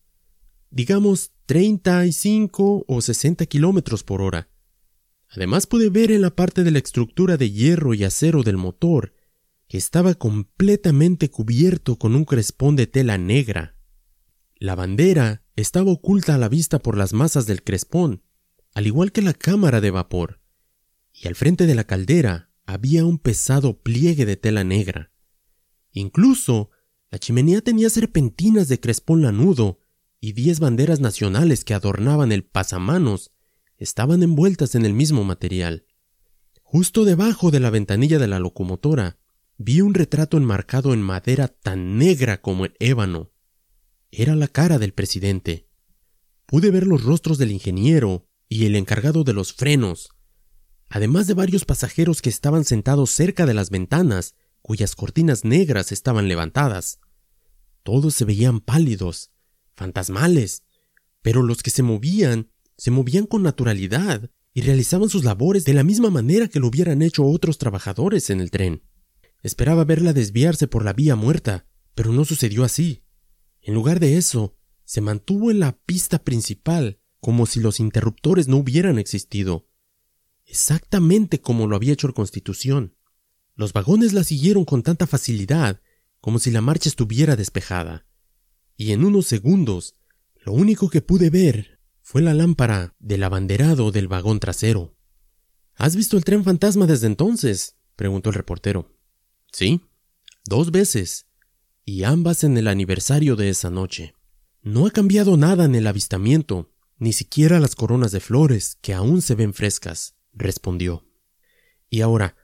digamos 0.68 1.32
35 1.46 2.84
o 2.86 3.00
60 3.00 3.46
kilómetros 3.46 4.02
por 4.02 4.20
hora. 4.20 4.48
Además 5.28 5.66
pude 5.66 5.90
ver 5.90 6.10
en 6.10 6.22
la 6.22 6.34
parte 6.34 6.64
de 6.64 6.72
la 6.72 6.78
estructura 6.78 7.36
de 7.36 7.50
hierro 7.50 7.94
y 7.94 8.04
acero 8.04 8.42
del 8.42 8.56
motor 8.56 9.14
que 9.68 9.78
estaba 9.78 10.14
completamente 10.14 11.30
cubierto 11.30 11.98
con 11.98 12.14
un 12.14 12.24
crespón 12.24 12.76
de 12.76 12.86
tela 12.86 13.16
negra. 13.18 13.76
La 14.56 14.74
bandera 14.74 15.44
estaba 15.54 15.90
oculta 15.90 16.34
a 16.34 16.38
la 16.38 16.48
vista 16.48 16.80
por 16.80 16.96
las 16.96 17.12
masas 17.12 17.46
del 17.46 17.62
crespón, 17.62 18.22
al 18.74 18.86
igual 18.86 19.12
que 19.12 19.22
la 19.22 19.34
cámara 19.34 19.80
de 19.80 19.90
vapor, 19.90 20.40
y 21.12 21.28
al 21.28 21.34
frente 21.34 21.66
de 21.66 21.74
la 21.74 21.84
caldera 21.84 22.50
había 22.64 23.04
un 23.04 23.18
pesado 23.18 23.80
pliegue 23.80 24.26
de 24.26 24.36
tela 24.36 24.64
negra. 24.64 25.12
Incluso 25.92 26.70
la 27.10 27.18
chimenea 27.18 27.60
tenía 27.60 27.90
serpentinas 27.90 28.68
de 28.68 28.80
crespón 28.80 29.22
lanudo 29.22 29.80
y 30.26 30.32
diez 30.32 30.58
banderas 30.58 30.98
nacionales 30.98 31.64
que 31.64 31.72
adornaban 31.72 32.32
el 32.32 32.42
pasamanos 32.42 33.30
estaban 33.78 34.24
envueltas 34.24 34.74
en 34.74 34.84
el 34.84 34.92
mismo 34.92 35.22
material. 35.22 35.86
Justo 36.64 37.04
debajo 37.04 37.52
de 37.52 37.60
la 37.60 37.70
ventanilla 37.70 38.18
de 38.18 38.26
la 38.26 38.40
locomotora 38.40 39.20
vi 39.56 39.82
un 39.82 39.94
retrato 39.94 40.36
enmarcado 40.36 40.92
en 40.94 41.00
madera 41.00 41.46
tan 41.46 41.96
negra 41.96 42.42
como 42.42 42.64
el 42.64 42.74
ébano. 42.80 43.30
Era 44.10 44.34
la 44.34 44.48
cara 44.48 44.80
del 44.80 44.92
presidente. 44.92 45.68
Pude 46.44 46.72
ver 46.72 46.88
los 46.88 47.04
rostros 47.04 47.38
del 47.38 47.52
ingeniero 47.52 48.26
y 48.48 48.66
el 48.66 48.74
encargado 48.74 49.22
de 49.22 49.32
los 49.32 49.52
frenos, 49.52 50.08
además 50.88 51.28
de 51.28 51.34
varios 51.34 51.64
pasajeros 51.64 52.20
que 52.20 52.30
estaban 52.30 52.64
sentados 52.64 53.12
cerca 53.12 53.46
de 53.46 53.54
las 53.54 53.70
ventanas, 53.70 54.34
cuyas 54.60 54.96
cortinas 54.96 55.44
negras 55.44 55.92
estaban 55.92 56.26
levantadas. 56.26 56.98
Todos 57.84 58.12
se 58.16 58.24
veían 58.24 58.58
pálidos, 58.58 59.30
fantasmales, 59.76 60.64
pero 61.22 61.42
los 61.42 61.62
que 61.62 61.70
se 61.70 61.82
movían, 61.82 62.50
se 62.76 62.90
movían 62.90 63.26
con 63.26 63.42
naturalidad 63.42 64.30
y 64.52 64.62
realizaban 64.62 65.08
sus 65.08 65.24
labores 65.24 65.64
de 65.64 65.74
la 65.74 65.84
misma 65.84 66.10
manera 66.10 66.48
que 66.48 66.60
lo 66.60 66.68
hubieran 66.68 67.02
hecho 67.02 67.24
otros 67.24 67.58
trabajadores 67.58 68.30
en 68.30 68.40
el 68.40 68.50
tren. 68.50 68.82
Esperaba 69.42 69.84
verla 69.84 70.12
desviarse 70.12 70.66
por 70.66 70.84
la 70.84 70.92
vía 70.92 71.14
muerta, 71.14 71.66
pero 71.94 72.12
no 72.12 72.24
sucedió 72.24 72.64
así. 72.64 73.04
En 73.60 73.74
lugar 73.74 74.00
de 74.00 74.16
eso, 74.16 74.56
se 74.84 75.00
mantuvo 75.00 75.50
en 75.50 75.60
la 75.60 75.76
pista 75.76 76.22
principal, 76.24 77.00
como 77.20 77.46
si 77.46 77.60
los 77.60 77.80
interruptores 77.80 78.48
no 78.48 78.56
hubieran 78.56 78.98
existido. 78.98 79.68
Exactamente 80.44 81.40
como 81.40 81.66
lo 81.66 81.76
había 81.76 81.92
hecho 81.92 82.06
el 82.06 82.14
Constitución. 82.14 82.96
Los 83.56 83.72
vagones 83.72 84.12
la 84.12 84.22
siguieron 84.22 84.64
con 84.64 84.82
tanta 84.82 85.06
facilidad, 85.06 85.80
como 86.20 86.38
si 86.38 86.50
la 86.50 86.60
marcha 86.60 86.88
estuviera 86.88 87.36
despejada. 87.36 88.05
Y 88.76 88.92
en 88.92 89.04
unos 89.04 89.26
segundos, 89.26 89.96
lo 90.44 90.52
único 90.52 90.90
que 90.90 91.00
pude 91.00 91.30
ver 91.30 91.80
fue 92.02 92.22
la 92.22 92.34
lámpara 92.34 92.94
del 92.98 93.24
abanderado 93.24 93.90
del 93.90 94.08
vagón 94.08 94.38
trasero. 94.38 94.96
¿Has 95.74 95.96
visto 95.96 96.16
el 96.16 96.24
tren 96.24 96.44
fantasma 96.44 96.86
desde 96.86 97.06
entonces? 97.06 97.76
preguntó 97.96 98.30
el 98.30 98.34
reportero. 98.34 98.94
Sí, 99.52 99.80
dos 100.44 100.70
veces, 100.70 101.26
y 101.84 102.04
ambas 102.04 102.44
en 102.44 102.56
el 102.58 102.68
aniversario 102.68 103.36
de 103.36 103.48
esa 103.48 103.70
noche. 103.70 104.14
No 104.62 104.86
ha 104.86 104.90
cambiado 104.90 105.36
nada 105.36 105.64
en 105.64 105.74
el 105.74 105.86
avistamiento, 105.86 106.72
ni 106.98 107.12
siquiera 107.12 107.60
las 107.60 107.74
coronas 107.74 108.12
de 108.12 108.20
flores, 108.20 108.78
que 108.80 108.94
aún 108.94 109.22
se 109.22 109.34
ven 109.34 109.54
frescas, 109.54 110.16
respondió. 110.32 111.06
Y 111.88 112.00
ahora, 112.00 112.36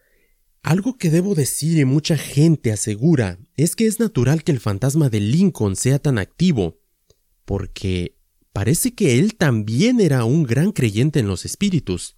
algo 0.63 0.97
que 0.97 1.11
debo 1.11 1.35
decir 1.35 1.79
y 1.79 1.85
mucha 1.85 2.17
gente 2.17 2.73
asegura 2.73 3.39
es 3.57 3.75
que 3.75 3.87
es 3.87 3.99
natural 3.99 4.45
que 4.45 4.53
el 4.53 4.61
fantasma 4.61 5.09
de 5.11 5.21
Lincoln 5.21 5.77
sea 5.77 5.99
tan 5.99 6.19
activo, 6.19 6.79
porque 7.45 8.17
parece 8.53 8.95
que 8.95 9.19
él 9.19 9.35
también 9.35 10.01
era 10.01 10.25
un 10.25 10.45
gran 10.45 10.73
creyente 10.73 11.19
en 11.21 11.27
los 11.27 11.45
espíritus. 11.45 12.17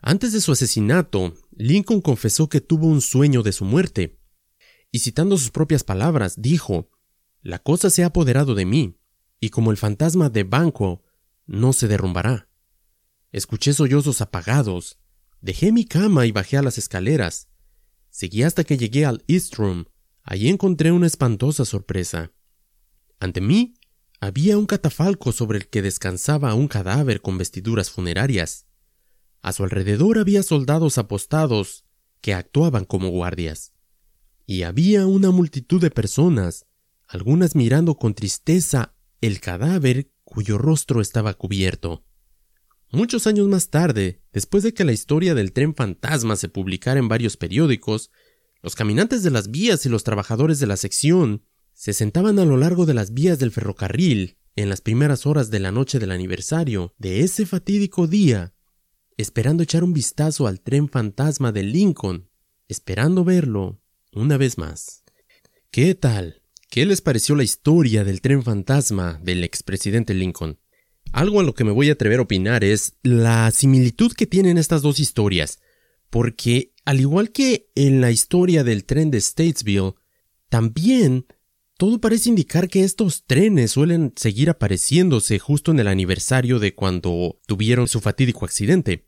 Antes 0.00 0.32
de 0.32 0.40
su 0.40 0.52
asesinato, 0.52 1.34
Lincoln 1.52 2.02
confesó 2.02 2.48
que 2.48 2.60
tuvo 2.60 2.88
un 2.88 3.00
sueño 3.00 3.42
de 3.42 3.52
su 3.52 3.64
muerte, 3.64 4.18
y 4.90 4.98
citando 4.98 5.38
sus 5.38 5.50
propias 5.50 5.84
palabras, 5.84 6.34
dijo, 6.36 6.90
La 7.40 7.58
cosa 7.58 7.88
se 7.88 8.02
ha 8.02 8.06
apoderado 8.06 8.54
de 8.54 8.66
mí, 8.66 8.98
y 9.40 9.48
como 9.48 9.70
el 9.70 9.76
fantasma 9.78 10.28
de 10.28 10.44
Banco, 10.44 11.02
no 11.46 11.72
se 11.72 11.88
derrumbará. 11.88 12.48
Escuché 13.30 13.72
sollozos 13.72 14.20
apagados, 14.20 14.98
dejé 15.40 15.72
mi 15.72 15.86
cama 15.86 16.26
y 16.26 16.32
bajé 16.32 16.58
a 16.58 16.62
las 16.62 16.76
escaleras. 16.76 17.48
Seguí 18.12 18.42
hasta 18.42 18.62
que 18.62 18.76
llegué 18.76 19.06
al 19.06 19.24
East 19.26 19.54
Room. 19.54 19.86
Allí 20.22 20.50
encontré 20.50 20.92
una 20.92 21.06
espantosa 21.06 21.64
sorpresa. 21.64 22.30
Ante 23.18 23.40
mí 23.40 23.74
había 24.20 24.58
un 24.58 24.66
catafalco 24.66 25.32
sobre 25.32 25.58
el 25.58 25.68
que 25.68 25.80
descansaba 25.80 26.54
un 26.54 26.68
cadáver 26.68 27.22
con 27.22 27.38
vestiduras 27.38 27.90
funerarias. 27.90 28.66
A 29.40 29.54
su 29.54 29.64
alrededor 29.64 30.18
había 30.18 30.42
soldados 30.42 30.98
apostados 30.98 31.86
que 32.20 32.34
actuaban 32.34 32.84
como 32.84 33.08
guardias 33.08 33.72
y 34.46 34.64
había 34.64 35.06
una 35.06 35.30
multitud 35.30 35.80
de 35.80 35.90
personas, 35.90 36.66
algunas 37.08 37.56
mirando 37.56 37.96
con 37.96 38.12
tristeza 38.14 38.94
el 39.22 39.40
cadáver 39.40 40.12
cuyo 40.22 40.58
rostro 40.58 41.00
estaba 41.00 41.32
cubierto. 41.32 42.04
Muchos 42.94 43.26
años 43.26 43.48
más 43.48 43.70
tarde, 43.70 44.20
después 44.34 44.62
de 44.62 44.74
que 44.74 44.84
la 44.84 44.92
historia 44.92 45.34
del 45.34 45.54
tren 45.54 45.74
fantasma 45.74 46.36
se 46.36 46.50
publicara 46.50 47.00
en 47.00 47.08
varios 47.08 47.38
periódicos, 47.38 48.10
los 48.60 48.74
caminantes 48.74 49.22
de 49.22 49.30
las 49.30 49.50
vías 49.50 49.86
y 49.86 49.88
los 49.88 50.04
trabajadores 50.04 50.60
de 50.60 50.66
la 50.66 50.76
sección 50.76 51.42
se 51.72 51.94
sentaban 51.94 52.38
a 52.38 52.44
lo 52.44 52.58
largo 52.58 52.84
de 52.84 52.92
las 52.92 53.14
vías 53.14 53.38
del 53.38 53.50
ferrocarril 53.50 54.36
en 54.56 54.68
las 54.68 54.82
primeras 54.82 55.24
horas 55.24 55.50
de 55.50 55.58
la 55.58 55.72
noche 55.72 55.98
del 55.98 56.10
aniversario 56.10 56.92
de 56.98 57.20
ese 57.20 57.46
fatídico 57.46 58.06
día, 58.06 58.52
esperando 59.16 59.62
echar 59.62 59.84
un 59.84 59.94
vistazo 59.94 60.46
al 60.46 60.60
tren 60.60 60.90
fantasma 60.90 61.50
de 61.50 61.62
Lincoln, 61.62 62.28
esperando 62.68 63.24
verlo 63.24 63.80
una 64.12 64.36
vez 64.36 64.58
más. 64.58 65.02
¿Qué 65.70 65.94
tal? 65.94 66.42
¿Qué 66.68 66.84
les 66.84 67.00
pareció 67.00 67.36
la 67.36 67.42
historia 67.42 68.04
del 68.04 68.20
tren 68.20 68.42
fantasma 68.42 69.18
del 69.22 69.44
expresidente 69.44 70.12
Lincoln? 70.12 70.58
Algo 71.12 71.40
a 71.40 71.42
lo 71.42 71.54
que 71.54 71.64
me 71.64 71.70
voy 71.70 71.90
a 71.90 71.92
atrever 71.92 72.18
a 72.18 72.22
opinar 72.22 72.64
es 72.64 72.94
la 73.02 73.50
similitud 73.50 74.12
que 74.12 74.26
tienen 74.26 74.56
estas 74.56 74.80
dos 74.80 74.98
historias, 74.98 75.60
porque 76.08 76.72
al 76.84 77.00
igual 77.00 77.30
que 77.30 77.70
en 77.74 78.00
la 78.00 78.10
historia 78.10 78.64
del 78.64 78.84
tren 78.84 79.10
de 79.10 79.20
Statesville, 79.20 79.94
también 80.48 81.26
todo 81.76 82.00
parece 82.00 82.28
indicar 82.28 82.68
que 82.68 82.84
estos 82.84 83.24
trenes 83.26 83.72
suelen 83.72 84.12
seguir 84.16 84.48
apareciéndose 84.48 85.38
justo 85.38 85.70
en 85.70 85.80
el 85.80 85.88
aniversario 85.88 86.58
de 86.58 86.74
cuando 86.74 87.40
tuvieron 87.46 87.88
su 87.88 88.00
fatídico 88.00 88.44
accidente. 88.44 89.06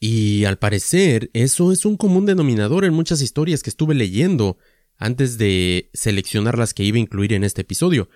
Y 0.00 0.44
al 0.44 0.58
parecer 0.58 1.30
eso 1.32 1.72
es 1.72 1.84
un 1.84 1.96
común 1.96 2.26
denominador 2.26 2.84
en 2.84 2.92
muchas 2.92 3.22
historias 3.22 3.62
que 3.62 3.70
estuve 3.70 3.94
leyendo 3.94 4.58
antes 4.96 5.38
de 5.38 5.90
seleccionar 5.94 6.58
las 6.58 6.74
que 6.74 6.84
iba 6.84 6.96
a 6.96 7.00
incluir 7.00 7.32
en 7.32 7.44
este 7.44 7.62
episodio. 7.62 8.08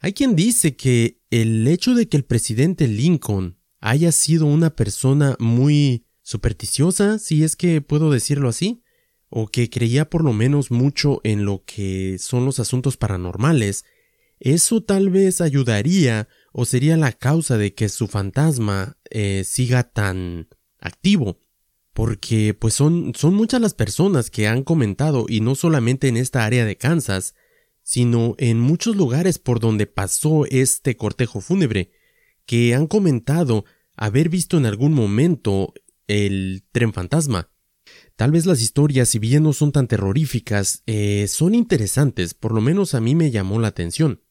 Hay 0.00 0.14
quien 0.14 0.34
dice 0.34 0.76
que 0.76 1.20
el 1.30 1.68
hecho 1.68 1.94
de 1.94 2.08
que 2.08 2.16
el 2.16 2.24
presidente 2.24 2.88
Lincoln 2.88 3.58
haya 3.80 4.12
sido 4.12 4.46
una 4.46 4.70
persona 4.70 5.36
muy 5.38 6.06
supersticiosa, 6.22 7.18
si 7.18 7.44
es 7.44 7.54
que 7.54 7.82
puedo 7.82 8.10
decirlo 8.10 8.48
así, 8.48 8.82
o 9.28 9.46
que 9.46 9.68
creía 9.68 10.08
por 10.08 10.24
lo 10.24 10.32
menos 10.32 10.70
mucho 10.70 11.20
en 11.22 11.44
lo 11.44 11.64
que 11.64 12.16
son 12.18 12.46
los 12.46 12.60
asuntos 12.60 12.96
paranormales, 12.96 13.84
eso 14.38 14.82
tal 14.82 15.10
vez 15.10 15.42
ayudaría 15.42 16.28
o 16.52 16.64
sería 16.64 16.96
la 16.96 17.12
causa 17.12 17.58
de 17.58 17.74
que 17.74 17.90
su 17.90 18.08
fantasma 18.08 18.96
eh, 19.10 19.42
siga 19.44 19.82
tan 19.82 20.48
activo. 20.78 21.38
Porque 21.92 22.54
pues 22.54 22.72
son, 22.72 23.12
son 23.14 23.34
muchas 23.34 23.60
las 23.60 23.74
personas 23.74 24.30
que 24.30 24.48
han 24.48 24.62
comentado, 24.62 25.26
y 25.28 25.40
no 25.42 25.54
solamente 25.54 26.08
en 26.08 26.16
esta 26.16 26.46
área 26.46 26.64
de 26.64 26.78
Kansas, 26.78 27.34
sino 27.90 28.36
en 28.38 28.60
muchos 28.60 28.94
lugares 28.94 29.40
por 29.40 29.58
donde 29.58 29.88
pasó 29.88 30.46
este 30.46 30.96
cortejo 30.96 31.40
fúnebre, 31.40 31.90
que 32.46 32.72
han 32.72 32.86
comentado 32.86 33.64
haber 33.96 34.28
visto 34.28 34.56
en 34.56 34.64
algún 34.64 34.92
momento 34.92 35.74
el 36.06 36.62
tren 36.70 36.92
fantasma. 36.92 37.50
Tal 38.14 38.30
vez 38.30 38.46
las 38.46 38.62
historias, 38.62 39.08
si 39.08 39.18
bien 39.18 39.42
no 39.42 39.52
son 39.52 39.72
tan 39.72 39.88
terroríficas, 39.88 40.84
eh, 40.86 41.26
son 41.26 41.52
interesantes, 41.52 42.32
por 42.32 42.52
lo 42.52 42.60
menos 42.60 42.94
a 42.94 43.00
mí 43.00 43.16
me 43.16 43.32
llamó 43.32 43.58
la 43.58 43.66
atención. 43.66 44.22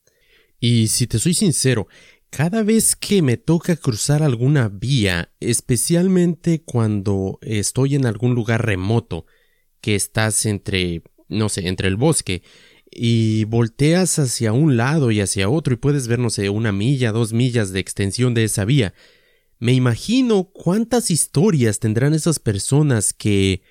Y 0.61 0.87
si 0.87 1.05
te 1.05 1.19
soy 1.19 1.33
sincero, 1.33 1.89
cada 2.29 2.63
vez 2.63 2.95
que 2.95 3.21
me 3.21 3.35
toca 3.35 3.75
cruzar 3.75 4.23
alguna 4.23 4.69
vía, 4.69 5.33
especialmente 5.41 6.63
cuando 6.63 7.39
estoy 7.41 7.95
en 7.95 8.05
algún 8.05 8.35
lugar 8.35 8.65
remoto, 8.65 9.25
que 9.81 9.95
estás 9.95 10.45
entre, 10.45 11.03
no 11.27 11.49
sé, 11.49 11.67
entre 11.67 11.89
el 11.89 11.97
bosque, 11.97 12.41
y 12.91 13.45
volteas 13.45 14.19
hacia 14.19 14.53
un 14.53 14.77
lado 14.77 15.11
y 15.11 15.21
hacia 15.21 15.49
otro 15.49 15.73
y 15.73 15.77
puedes 15.77 16.07
ver, 16.07 16.19
no 16.19 16.29
sé, 16.29 16.49
una 16.49 16.71
milla, 16.71 17.11
dos 17.11 17.33
millas 17.33 17.71
de 17.71 17.79
extensión 17.79 18.33
de 18.33 18.43
esa 18.43 18.65
vía, 18.65 18.93
me 19.59 19.73
imagino 19.73 20.45
cuántas 20.45 21.11
historias 21.11 21.79
tendrán 21.79 22.13
esas 22.13 22.39
personas 22.39 23.13
que 23.13 23.61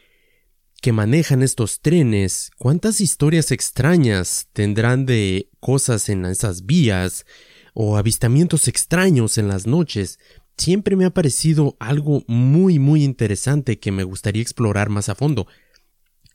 que 0.81 0.93
manejan 0.93 1.43
estos 1.43 1.81
trenes, 1.81 2.53
cuántas 2.57 3.01
historias 3.01 3.51
extrañas 3.51 4.49
tendrán 4.53 5.07
de 5.07 5.51
cosas 5.61 6.09
en 6.09 6.25
esas 6.25 6.67
vías 6.67 7.27
o 7.75 7.97
avistamientos 7.97 8.69
extraños 8.69 9.39
en 9.39 9.49
las 9.49 9.67
noches, 9.67 10.19
siempre 10.57 10.97
me 10.97 11.05
ha 11.05 11.11
parecido 11.11 11.77
algo 11.81 12.23
muy 12.27 12.79
muy 12.79 13.03
interesante 13.03 13.79
que 13.79 13.93
me 13.93 14.05
gustaría 14.05 14.43
explorar 14.43 14.89
más 14.89 15.09
a 15.09 15.15
fondo. 15.15 15.47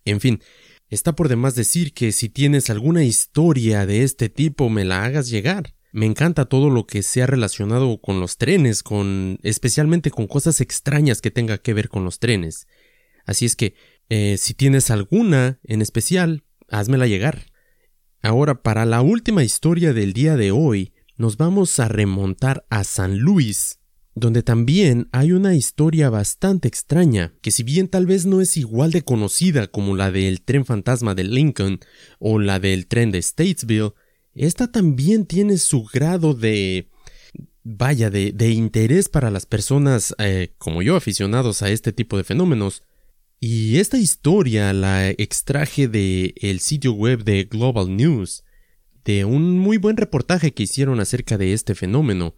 En 0.05 0.19
fin, 0.19 0.41
está 0.93 1.13
por 1.13 1.27
demás 1.27 1.55
decir 1.55 1.93
que 1.93 2.11
si 2.11 2.29
tienes 2.29 2.69
alguna 2.69 3.03
historia 3.03 3.85
de 3.85 4.03
este 4.03 4.29
tipo 4.29 4.69
me 4.69 4.85
la 4.85 5.03
hagas 5.03 5.29
llegar. 5.29 5.75
Me 5.91 6.05
encanta 6.05 6.45
todo 6.45 6.69
lo 6.69 6.87
que 6.87 7.03
sea 7.03 7.27
relacionado 7.27 7.99
con 8.01 8.19
los 8.19 8.37
trenes, 8.37 8.81
con 8.81 9.39
especialmente 9.43 10.09
con 10.09 10.27
cosas 10.27 10.59
extrañas 10.59 11.21
que 11.21 11.31
tenga 11.31 11.59
que 11.59 11.73
ver 11.73 11.89
con 11.89 12.03
los 12.03 12.19
trenes. 12.19 12.67
Así 13.25 13.45
es 13.45 13.55
que 13.55 13.75
eh, 14.09 14.37
si 14.37 14.53
tienes 14.53 14.89
alguna 14.89 15.59
en 15.63 15.81
especial, 15.81 16.43
házmela 16.67 17.07
llegar. 17.07 17.45
Ahora, 18.21 18.63
para 18.63 18.85
la 18.85 19.01
última 19.01 19.43
historia 19.43 19.93
del 19.93 20.13
día 20.13 20.35
de 20.35 20.51
hoy, 20.51 20.93
nos 21.17 21.37
vamos 21.37 21.79
a 21.79 21.87
remontar 21.87 22.65
a 22.69 22.83
San 22.83 23.19
Luis, 23.19 23.79
donde 24.15 24.43
también 24.43 25.09
hay 25.11 25.31
una 25.31 25.55
historia 25.55 26.09
bastante 26.09 26.67
extraña, 26.67 27.33
que 27.41 27.51
si 27.51 27.63
bien 27.63 27.87
tal 27.87 28.05
vez 28.05 28.25
no 28.25 28.41
es 28.41 28.57
igual 28.57 28.91
de 28.91 29.03
conocida 29.03 29.67
como 29.67 29.95
la 29.95 30.11
del 30.11 30.41
tren 30.41 30.65
fantasma 30.65 31.15
de 31.15 31.23
Lincoln 31.23 31.79
o 32.19 32.39
la 32.39 32.59
del 32.59 32.87
tren 32.87 33.11
de 33.11 33.21
Statesville, 33.21 33.93
esta 34.35 34.71
también 34.71 35.25
tiene 35.25 35.57
su 35.57 35.83
grado 35.85 36.33
de 36.33 36.89
vaya, 37.63 38.09
de, 38.09 38.31
de 38.31 38.51
interés 38.51 39.09
para 39.09 39.31
las 39.31 39.45
personas 39.45 40.13
eh, 40.19 40.53
como 40.57 40.81
yo 40.81 40.95
aficionados 40.95 41.61
a 41.61 41.69
este 41.69 41.93
tipo 41.93 42.17
de 42.17 42.23
fenómenos, 42.23 42.83
y 43.39 43.79
esta 43.79 43.97
historia 43.97 44.71
la 44.71 45.09
extraje 45.09 45.89
del 45.89 46.33
el 46.37 46.59
sitio 46.61 46.93
web 46.93 47.23
de 47.25 47.43
Global 47.43 47.93
News, 47.93 48.43
de 49.03 49.25
un 49.25 49.59
muy 49.59 49.77
buen 49.77 49.97
reportaje 49.97 50.53
que 50.53 50.63
hicieron 50.63 50.99
acerca 50.99 51.37
de 51.37 51.51
este 51.51 51.75
fenómeno. 51.75 52.35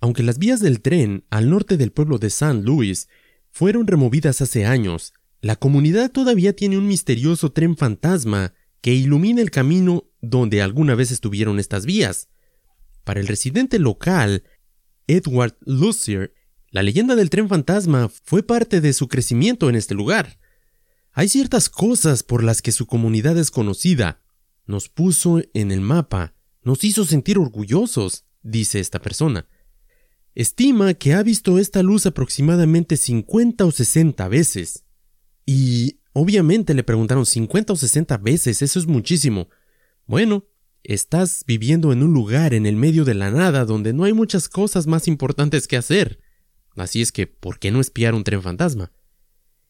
Aunque 0.00 0.22
las 0.22 0.38
vías 0.38 0.60
del 0.60 0.80
tren 0.80 1.24
al 1.30 1.50
norte 1.50 1.76
del 1.76 1.92
pueblo 1.92 2.18
de 2.18 2.28
St. 2.28 2.62
Louis 2.62 3.08
fueron 3.50 3.86
removidas 3.86 4.40
hace 4.40 4.66
años, 4.66 5.12
la 5.40 5.56
comunidad 5.56 6.10
todavía 6.10 6.56
tiene 6.56 6.78
un 6.78 6.86
misterioso 6.86 7.52
tren 7.52 7.76
fantasma 7.76 8.54
que 8.80 8.94
ilumina 8.94 9.42
el 9.42 9.50
camino 9.50 10.04
donde 10.20 10.62
alguna 10.62 10.94
vez 10.94 11.10
estuvieron 11.10 11.58
estas 11.58 11.86
vías. 11.86 12.28
Para 13.04 13.20
el 13.20 13.26
residente 13.26 13.78
local, 13.78 14.44
Edward 15.06 15.56
Lucier, 15.60 16.34
la 16.70 16.82
leyenda 16.82 17.14
del 17.14 17.30
tren 17.30 17.48
fantasma 17.48 18.10
fue 18.24 18.42
parte 18.42 18.80
de 18.80 18.92
su 18.92 19.06
crecimiento 19.06 19.68
en 19.68 19.76
este 19.76 19.94
lugar. 19.94 20.38
Hay 21.12 21.28
ciertas 21.28 21.68
cosas 21.68 22.22
por 22.22 22.42
las 22.42 22.62
que 22.62 22.72
su 22.72 22.86
comunidad 22.86 23.38
es 23.38 23.50
conocida. 23.50 24.22
Nos 24.66 24.88
puso 24.88 25.42
en 25.52 25.70
el 25.70 25.80
mapa, 25.80 26.34
nos 26.62 26.82
hizo 26.84 27.04
sentir 27.04 27.38
orgullosos, 27.38 28.24
dice 28.42 28.80
esta 28.80 29.00
persona. 29.00 29.46
Estima 30.34 30.94
que 30.94 31.14
ha 31.14 31.22
visto 31.22 31.58
esta 31.58 31.82
luz 31.82 32.06
aproximadamente 32.06 32.96
50 32.96 33.64
o 33.64 33.70
60 33.70 34.28
veces. 34.28 34.84
Y 35.46 36.00
obviamente 36.12 36.74
le 36.74 36.82
preguntaron 36.82 37.24
50 37.24 37.72
o 37.72 37.76
60 37.76 38.16
veces, 38.18 38.60
eso 38.60 38.78
es 38.78 38.86
muchísimo. 38.86 39.48
Bueno, 40.06 40.46
estás 40.82 41.44
viviendo 41.46 41.92
en 41.92 42.02
un 42.02 42.12
lugar 42.12 42.52
en 42.52 42.66
el 42.66 42.76
medio 42.76 43.04
de 43.04 43.14
la 43.14 43.30
nada 43.30 43.64
donde 43.64 43.92
no 43.92 44.04
hay 44.04 44.12
muchas 44.12 44.48
cosas 44.48 44.86
más 44.86 45.06
importantes 45.06 45.68
que 45.68 45.76
hacer. 45.76 46.20
Así 46.76 47.00
es 47.00 47.12
que, 47.12 47.26
¿por 47.26 47.58
qué 47.58 47.70
no 47.70 47.80
espiar 47.80 48.14
un 48.14 48.24
tren 48.24 48.42
fantasma? 48.42 48.90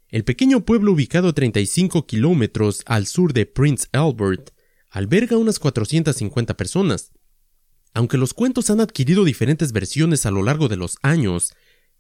El 0.09 0.25
pequeño 0.25 0.65
pueblo 0.65 0.93
ubicado 0.93 1.29
a 1.29 1.33
35 1.35 2.07
kilómetros 2.07 2.83
al 2.87 3.07
sur 3.07 3.33
de 3.33 3.47
Prince 3.47 3.89
Albert 3.93 4.51
alberga 4.89 5.37
unas 5.37 5.59
450 5.59 6.57
personas. 6.57 7.13
Aunque 7.95 8.19
los 8.19 8.35
cuentos 8.35 8.71
han 8.71 8.81
adquirido 8.81 9.25
diferentes 9.25 9.73
versiones 9.73 10.27
a 10.27 10.33
lo 10.33 10.43
largo 10.43 10.69
de 10.69 10.77
los 10.77 10.99
años, 11.03 11.55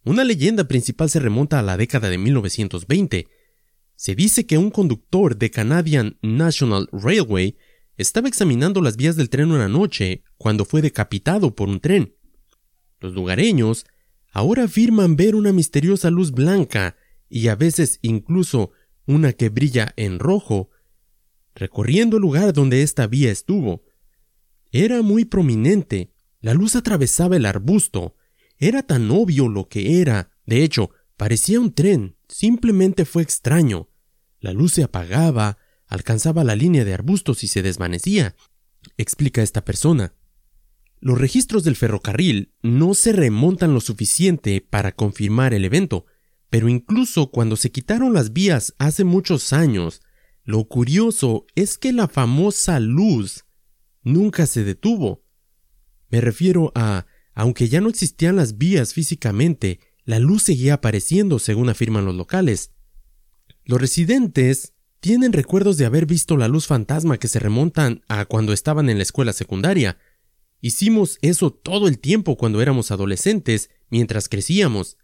una 0.04 0.24
leyenda 0.24 0.64
principal 0.64 1.08
se 1.08 1.20
remonta 1.20 1.60
a 1.60 1.62
la 1.62 1.76
década 1.76 2.10
de 2.10 2.18
1920. 2.18 3.28
Se 3.94 4.14
dice 4.16 4.44
que 4.44 4.58
un 4.58 4.70
conductor 4.70 5.36
de 5.36 5.52
Canadian 5.52 6.18
National 6.20 6.88
Railway 6.92 7.56
estaba 7.96 8.28
examinando 8.28 8.82
las 8.82 8.96
vías 8.96 9.14
del 9.14 9.30
tren 9.30 9.52
una 9.52 9.68
noche 9.68 10.24
cuando 10.36 10.64
fue 10.64 10.82
decapitado 10.82 11.54
por 11.54 11.68
un 11.68 11.78
tren. 11.78 12.16
Los 12.98 13.14
lugareños 13.14 13.86
ahora 14.32 14.64
afirman 14.64 15.14
ver 15.14 15.36
una 15.36 15.52
misteriosa 15.52 16.10
luz 16.10 16.32
blanca 16.32 16.96
y 17.28 17.46
a 17.46 17.54
veces 17.54 18.00
incluso 18.02 18.72
una 19.06 19.32
que 19.32 19.48
brilla 19.48 19.92
en 19.96 20.18
rojo, 20.18 20.70
recorriendo 21.54 22.16
el 22.16 22.22
lugar 22.22 22.52
donde 22.52 22.82
esta 22.82 23.06
vía 23.06 23.30
estuvo. 23.30 23.83
Era 24.76 25.02
muy 25.02 25.24
prominente, 25.24 26.10
la 26.40 26.52
luz 26.52 26.74
atravesaba 26.74 27.36
el 27.36 27.46
arbusto, 27.46 28.16
era 28.58 28.82
tan 28.82 29.08
obvio 29.12 29.46
lo 29.46 29.68
que 29.68 30.00
era, 30.00 30.32
de 30.46 30.64
hecho, 30.64 30.90
parecía 31.16 31.60
un 31.60 31.72
tren, 31.72 32.16
simplemente 32.28 33.04
fue 33.04 33.22
extraño. 33.22 33.88
La 34.40 34.52
luz 34.52 34.72
se 34.72 34.82
apagaba, 34.82 35.58
alcanzaba 35.86 36.42
la 36.42 36.56
línea 36.56 36.84
de 36.84 36.92
arbustos 36.92 37.44
y 37.44 37.46
se 37.46 37.62
desvanecía, 37.62 38.34
explica 38.96 39.42
esta 39.42 39.64
persona. 39.64 40.12
Los 40.98 41.20
registros 41.20 41.62
del 41.62 41.76
ferrocarril 41.76 42.52
no 42.60 42.94
se 42.94 43.12
remontan 43.12 43.74
lo 43.74 43.80
suficiente 43.80 44.60
para 44.60 44.90
confirmar 44.90 45.54
el 45.54 45.64
evento, 45.64 46.06
pero 46.50 46.68
incluso 46.68 47.30
cuando 47.30 47.54
se 47.54 47.70
quitaron 47.70 48.12
las 48.12 48.32
vías 48.32 48.74
hace 48.78 49.04
muchos 49.04 49.52
años, 49.52 50.02
lo 50.42 50.64
curioso 50.64 51.46
es 51.54 51.78
que 51.78 51.92
la 51.92 52.08
famosa 52.08 52.80
luz 52.80 53.43
nunca 54.04 54.46
se 54.46 54.62
detuvo. 54.62 55.24
Me 56.10 56.20
refiero 56.20 56.70
a, 56.76 57.06
aunque 57.34 57.68
ya 57.68 57.80
no 57.80 57.88
existían 57.88 58.36
las 58.36 58.56
vías 58.56 58.94
físicamente, 58.94 59.80
la 60.04 60.18
luz 60.18 60.44
seguía 60.44 60.74
apareciendo, 60.74 61.38
según 61.38 61.68
afirman 61.68 62.04
los 62.04 62.14
locales. 62.14 62.70
Los 63.64 63.80
residentes 63.80 64.74
tienen 65.00 65.32
recuerdos 65.32 65.76
de 65.76 65.86
haber 65.86 66.06
visto 66.06 66.36
la 66.36 66.48
luz 66.48 66.66
fantasma 66.66 67.18
que 67.18 67.28
se 67.28 67.38
remontan 67.38 68.02
a 68.08 68.26
cuando 68.26 68.52
estaban 68.52 68.88
en 68.88 68.98
la 68.98 69.02
escuela 69.02 69.32
secundaria. 69.32 69.98
Hicimos 70.60 71.18
eso 71.20 71.50
todo 71.50 71.88
el 71.88 71.98
tiempo 71.98 72.36
cuando 72.36 72.62
éramos 72.62 72.90
adolescentes, 72.90 73.70
mientras 73.90 74.28
crecíamos. 74.28 74.96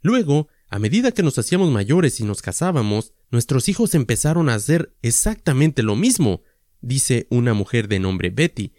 Luego, 0.00 0.48
a 0.68 0.78
medida 0.78 1.12
que 1.12 1.22
nos 1.22 1.38
hacíamos 1.38 1.70
mayores 1.70 2.20
y 2.20 2.24
nos 2.24 2.42
casábamos, 2.42 3.12
nuestros 3.30 3.68
hijos 3.68 3.94
empezaron 3.94 4.48
a 4.48 4.54
hacer 4.54 4.94
exactamente 5.02 5.82
lo 5.82 5.96
mismo, 5.96 6.42
dice 6.80 7.26
una 7.30 7.54
mujer 7.54 7.88
de 7.88 7.98
nombre 7.98 8.30
Betty. 8.30 8.72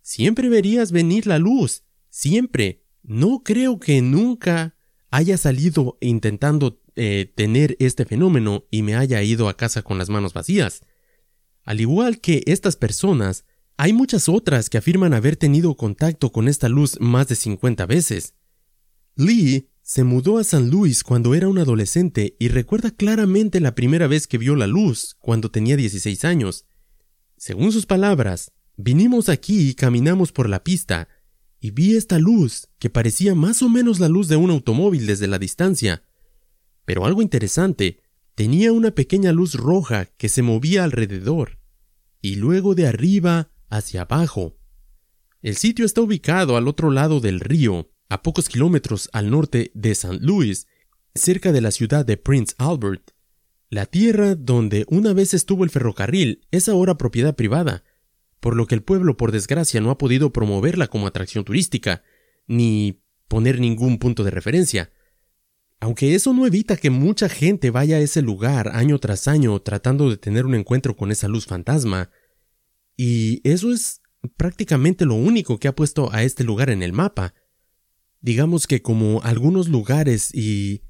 Siempre 0.00 0.48
verías 0.48 0.92
venir 0.92 1.26
la 1.26 1.38
luz, 1.38 1.84
siempre. 2.08 2.82
No 3.02 3.42
creo 3.44 3.80
que 3.80 4.00
nunca 4.02 4.76
haya 5.10 5.36
salido 5.36 5.98
intentando 6.00 6.80
eh, 6.94 7.32
tener 7.34 7.76
este 7.78 8.04
fenómeno 8.04 8.64
y 8.70 8.82
me 8.82 8.96
haya 8.96 9.22
ido 9.22 9.48
a 9.48 9.56
casa 9.56 9.82
con 9.82 9.98
las 9.98 10.08
manos 10.08 10.32
vacías. 10.32 10.82
Al 11.64 11.80
igual 11.80 12.20
que 12.20 12.42
estas 12.46 12.76
personas, 12.76 13.44
hay 13.76 13.92
muchas 13.92 14.28
otras 14.28 14.68
que 14.68 14.78
afirman 14.78 15.14
haber 15.14 15.36
tenido 15.36 15.76
contacto 15.76 16.32
con 16.32 16.48
esta 16.48 16.68
luz 16.68 17.00
más 17.00 17.28
de 17.28 17.36
50 17.36 17.86
veces. 17.86 18.34
Lee 19.16 19.68
se 19.82 20.04
mudó 20.04 20.38
a 20.38 20.44
San 20.44 20.70
Luis 20.70 21.02
cuando 21.02 21.34
era 21.34 21.48
un 21.48 21.58
adolescente 21.58 22.36
y 22.38 22.48
recuerda 22.48 22.90
claramente 22.90 23.60
la 23.60 23.74
primera 23.74 24.06
vez 24.06 24.26
que 24.26 24.38
vio 24.38 24.54
la 24.54 24.66
luz, 24.66 25.16
cuando 25.18 25.50
tenía 25.50 25.76
16 25.76 26.24
años. 26.24 26.66
Según 27.44 27.72
sus 27.72 27.86
palabras, 27.86 28.52
vinimos 28.76 29.28
aquí 29.28 29.70
y 29.70 29.74
caminamos 29.74 30.30
por 30.30 30.48
la 30.48 30.62
pista, 30.62 31.08
y 31.58 31.72
vi 31.72 31.96
esta 31.96 32.20
luz, 32.20 32.68
que 32.78 32.88
parecía 32.88 33.34
más 33.34 33.62
o 33.62 33.68
menos 33.68 33.98
la 33.98 34.08
luz 34.08 34.28
de 34.28 34.36
un 34.36 34.52
automóvil 34.52 35.08
desde 35.08 35.26
la 35.26 35.40
distancia. 35.40 36.04
Pero 36.84 37.04
algo 37.04 37.20
interesante, 37.20 37.98
tenía 38.36 38.70
una 38.70 38.92
pequeña 38.92 39.32
luz 39.32 39.54
roja 39.54 40.04
que 40.04 40.28
se 40.28 40.42
movía 40.42 40.84
alrededor, 40.84 41.58
y 42.20 42.36
luego 42.36 42.76
de 42.76 42.86
arriba 42.86 43.50
hacia 43.68 44.02
abajo. 44.02 44.56
El 45.40 45.56
sitio 45.56 45.84
está 45.84 46.00
ubicado 46.00 46.56
al 46.56 46.68
otro 46.68 46.92
lado 46.92 47.18
del 47.18 47.40
río, 47.40 47.90
a 48.08 48.22
pocos 48.22 48.48
kilómetros 48.48 49.10
al 49.12 49.32
norte 49.32 49.72
de 49.74 49.90
St. 49.90 50.18
Louis, 50.20 50.68
cerca 51.12 51.50
de 51.50 51.60
la 51.60 51.72
ciudad 51.72 52.06
de 52.06 52.18
Prince 52.18 52.54
Albert. 52.58 53.10
La 53.72 53.86
tierra 53.86 54.34
donde 54.34 54.84
una 54.90 55.14
vez 55.14 55.32
estuvo 55.32 55.64
el 55.64 55.70
ferrocarril 55.70 56.46
es 56.50 56.68
ahora 56.68 56.98
propiedad 56.98 57.34
privada, 57.34 57.84
por 58.38 58.54
lo 58.54 58.66
que 58.66 58.74
el 58.74 58.82
pueblo 58.82 59.16
por 59.16 59.32
desgracia 59.32 59.80
no 59.80 59.90
ha 59.90 59.96
podido 59.96 60.30
promoverla 60.30 60.88
como 60.88 61.06
atracción 61.06 61.42
turística, 61.42 62.02
ni 62.46 63.00
poner 63.28 63.60
ningún 63.60 63.96
punto 63.96 64.24
de 64.24 64.30
referencia. 64.30 64.92
Aunque 65.80 66.14
eso 66.14 66.34
no 66.34 66.46
evita 66.46 66.76
que 66.76 66.90
mucha 66.90 67.30
gente 67.30 67.70
vaya 67.70 67.96
a 67.96 68.00
ese 68.00 68.20
lugar 68.20 68.68
año 68.74 68.98
tras 68.98 69.26
año 69.26 69.58
tratando 69.62 70.10
de 70.10 70.18
tener 70.18 70.44
un 70.44 70.54
encuentro 70.54 70.94
con 70.94 71.10
esa 71.10 71.28
luz 71.28 71.46
fantasma, 71.46 72.10
y 72.94 73.40
eso 73.42 73.72
es 73.72 74.02
prácticamente 74.36 75.06
lo 75.06 75.14
único 75.14 75.58
que 75.58 75.68
ha 75.68 75.74
puesto 75.74 76.12
a 76.12 76.24
este 76.24 76.44
lugar 76.44 76.68
en 76.68 76.82
el 76.82 76.92
mapa. 76.92 77.32
Digamos 78.20 78.66
que 78.66 78.82
como 78.82 79.22
algunos 79.22 79.70
lugares 79.70 80.28
y 80.34 80.82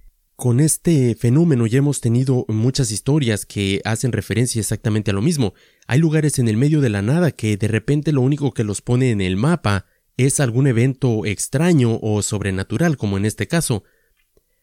con 0.43 0.59
este 0.59 1.15
fenómeno 1.15 1.69
ya 1.69 1.79
hemos 1.79 2.01
tenido 2.01 2.47
muchas 2.49 2.91
historias 2.91 3.47
que 3.47 3.81
hacen 3.85 4.11
referencia 4.11 4.59
exactamente 4.59 5.13
a 5.13 5.15
lo 5.15 5.23
mismo. 5.23 5.55
Hay 5.87 6.01
lugares 6.01 6.41
en 6.41 6.49
el 6.49 6.57
medio 6.57 6.81
de 6.81 6.89
la 6.89 7.01
nada 7.01 7.31
que 7.31 7.57
de 7.57 7.69
repente 7.69 8.11
lo 8.11 8.23
único 8.23 8.51
que 8.51 8.65
los 8.65 8.81
pone 8.83 9.13
en 9.13 9.21
el 9.21 9.37
mapa 9.37 9.87
es 10.17 10.41
algún 10.41 10.67
evento 10.67 11.27
extraño 11.27 11.97
o 12.03 12.23
sobrenatural, 12.23 12.97
como 12.97 13.19
en 13.19 13.25
este 13.25 13.47
caso. 13.47 13.85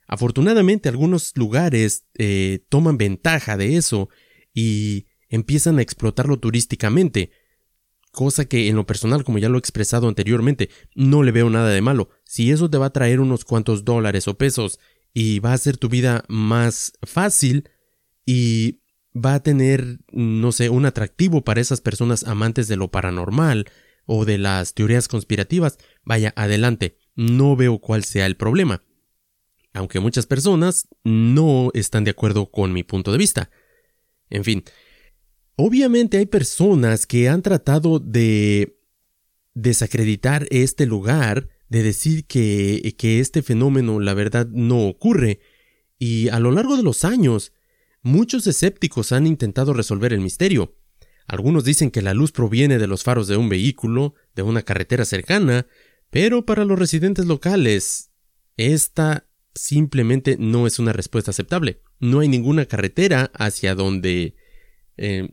Afortunadamente 0.05 0.89
algunos 0.89 1.31
lugares 1.37 2.03
eh, 2.15 2.65
toman 2.67 2.97
ventaja 2.97 3.55
de 3.55 3.77
eso 3.77 4.09
y 4.53 5.05
empiezan 5.29 5.79
a 5.79 5.81
explotarlo 5.81 6.39
turísticamente 6.39 7.31
cosa 8.11 8.43
que 8.43 8.67
en 8.67 8.75
lo 8.75 8.85
personal, 8.85 9.23
como 9.23 9.37
ya 9.37 9.47
lo 9.47 9.55
he 9.55 9.59
expresado 9.59 10.09
anteriormente, 10.09 10.69
no 10.93 11.23
le 11.23 11.31
veo 11.31 11.49
nada 11.49 11.69
de 11.69 11.81
malo. 11.81 12.09
Si 12.25 12.51
eso 12.51 12.69
te 12.69 12.77
va 12.77 12.87
a 12.87 12.93
traer 12.93 13.21
unos 13.21 13.45
cuantos 13.45 13.85
dólares 13.85 14.27
o 14.27 14.37
pesos 14.37 14.77
y 15.13 15.39
va 15.39 15.51
a 15.51 15.55
hacer 15.55 15.77
tu 15.77 15.89
vida 15.89 16.23
más 16.27 16.93
fácil 17.03 17.69
y 18.25 18.81
va 19.15 19.35
a 19.35 19.43
tener, 19.43 19.99
no 20.11 20.51
sé, 20.51 20.69
un 20.69 20.85
atractivo 20.85 21.43
para 21.43 21.61
esas 21.61 21.81
personas 21.81 22.23
amantes 22.23 22.67
de 22.67 22.75
lo 22.75 22.91
paranormal 22.91 23.65
o 24.05 24.25
de 24.25 24.37
las 24.37 24.73
teorías 24.73 25.07
conspirativas, 25.07 25.77
vaya, 26.03 26.33
adelante, 26.35 26.97
no 27.15 27.55
veo 27.55 27.79
cuál 27.79 28.03
sea 28.03 28.25
el 28.25 28.37
problema. 28.37 28.83
Aunque 29.73 29.99
muchas 29.99 30.25
personas 30.25 30.87
no 31.03 31.69
están 31.73 32.03
de 32.03 32.11
acuerdo 32.11 32.49
con 32.49 32.73
mi 32.73 32.83
punto 32.83 33.11
de 33.11 33.17
vista. 33.17 33.51
En 34.29 34.43
fin, 34.43 34.63
Obviamente 35.61 36.17
hay 36.17 36.25
personas 36.25 37.05
que 37.05 37.27
han 37.27 37.41
tratado 37.41 37.99
de 37.99 38.79
desacreditar 39.53 40.47
este 40.51 40.85
lugar, 40.85 41.49
de 41.69 41.83
decir 41.83 42.25
que, 42.25 42.95
que 42.97 43.19
este 43.19 43.41
fenómeno 43.41 43.99
la 43.99 44.13
verdad 44.13 44.47
no 44.47 44.87
ocurre, 44.87 45.39
y 45.97 46.29
a 46.29 46.39
lo 46.39 46.51
largo 46.51 46.77
de 46.77 46.83
los 46.83 47.05
años, 47.05 47.53
muchos 48.01 48.47
escépticos 48.47 49.11
han 49.11 49.27
intentado 49.27 49.73
resolver 49.73 50.13
el 50.13 50.21
misterio. 50.21 50.75
Algunos 51.27 51.63
dicen 51.63 51.91
que 51.91 52.01
la 52.01 52.13
luz 52.13 52.31
proviene 52.31 52.79
de 52.79 52.87
los 52.87 53.03
faros 53.03 53.27
de 53.27 53.37
un 53.37 53.49
vehículo, 53.49 54.15
de 54.35 54.41
una 54.41 54.63
carretera 54.63 55.05
cercana, 55.05 55.67
pero 56.09 56.45
para 56.45 56.65
los 56.65 56.79
residentes 56.79 57.27
locales, 57.27 58.11
esta 58.57 59.27
simplemente 59.53 60.37
no 60.39 60.65
es 60.65 60.79
una 60.79 60.93
respuesta 60.93 61.31
aceptable. 61.31 61.81
No 61.99 62.21
hay 62.21 62.29
ninguna 62.29 62.65
carretera 62.65 63.31
hacia 63.35 63.75
donde 63.75 64.35
eh, 64.97 65.29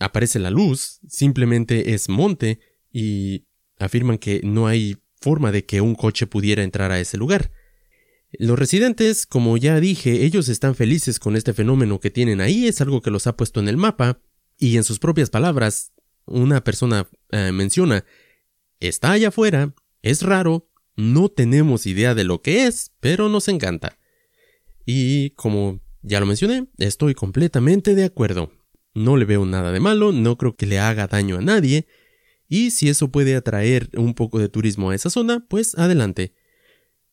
aparece 0.00 0.40
la 0.40 0.50
luz, 0.50 1.00
simplemente 1.06 1.94
es 1.94 2.08
monte 2.08 2.58
y 2.90 3.46
afirman 3.78 4.18
que 4.18 4.40
no 4.42 4.66
hay 4.66 4.96
forma 5.20 5.52
de 5.52 5.64
que 5.64 5.80
un 5.80 5.94
coche 5.94 6.26
pudiera 6.26 6.62
entrar 6.62 6.90
a 6.90 7.00
ese 7.00 7.16
lugar. 7.16 7.50
Los 8.32 8.58
residentes, 8.58 9.26
como 9.26 9.56
ya 9.56 9.80
dije, 9.80 10.24
ellos 10.24 10.48
están 10.48 10.74
felices 10.74 11.18
con 11.18 11.36
este 11.36 11.52
fenómeno 11.52 12.00
que 12.00 12.10
tienen 12.10 12.40
ahí, 12.40 12.66
es 12.66 12.80
algo 12.80 13.02
que 13.02 13.10
los 13.10 13.26
ha 13.26 13.36
puesto 13.36 13.60
en 13.60 13.68
el 13.68 13.76
mapa, 13.76 14.20
y 14.56 14.76
en 14.76 14.84
sus 14.84 14.98
propias 14.98 15.30
palabras, 15.30 15.92
una 16.26 16.62
persona 16.62 17.08
eh, 17.30 17.50
menciona, 17.50 18.04
está 18.78 19.12
allá 19.12 19.28
afuera, 19.28 19.74
es 20.02 20.22
raro, 20.22 20.68
no 20.96 21.28
tenemos 21.28 21.86
idea 21.86 22.14
de 22.14 22.24
lo 22.24 22.42
que 22.42 22.66
es, 22.66 22.92
pero 23.00 23.28
nos 23.28 23.48
encanta. 23.48 23.98
Y 24.84 25.30
como 25.30 25.80
ya 26.02 26.20
lo 26.20 26.26
mencioné, 26.26 26.66
estoy 26.78 27.14
completamente 27.14 27.94
de 27.94 28.04
acuerdo. 28.04 28.52
No 28.94 29.16
le 29.16 29.24
veo 29.24 29.44
nada 29.46 29.72
de 29.72 29.80
malo, 29.80 30.12
no 30.12 30.36
creo 30.36 30.56
que 30.56 30.66
le 30.66 30.78
haga 30.78 31.06
daño 31.06 31.38
a 31.38 31.42
nadie, 31.42 31.86
y 32.50 32.72
si 32.72 32.90
eso 32.90 33.10
puede 33.10 33.36
atraer 33.36 33.88
un 33.96 34.12
poco 34.12 34.40
de 34.40 34.50
turismo 34.50 34.90
a 34.90 34.94
esa 34.94 35.08
zona, 35.08 35.46
pues 35.48 35.78
adelante. 35.78 36.34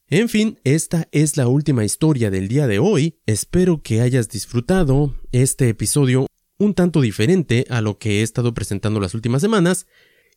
En 0.10 0.30
fin, 0.30 0.60
esta 0.64 1.08
es 1.12 1.38
la 1.38 1.48
última 1.48 1.86
historia 1.86 2.32
del 2.32 2.48
día 2.48 2.66
de 2.66 2.80
hoy. 2.80 3.20
Espero 3.28 3.82
que 3.84 4.02
hayas 4.02 4.30
disfrutado 4.30 5.16
este 5.32 5.70
episodio 5.70 6.26
un 6.58 6.74
tanto 6.74 7.02
diferente 7.02 7.66
a 7.70 7.82
lo 7.82 8.00
que 8.00 8.20
he 8.20 8.24
estado 8.24 8.54
presentando 8.56 9.00
las 9.00 9.14
últimas 9.14 9.42
semanas. 9.42 9.86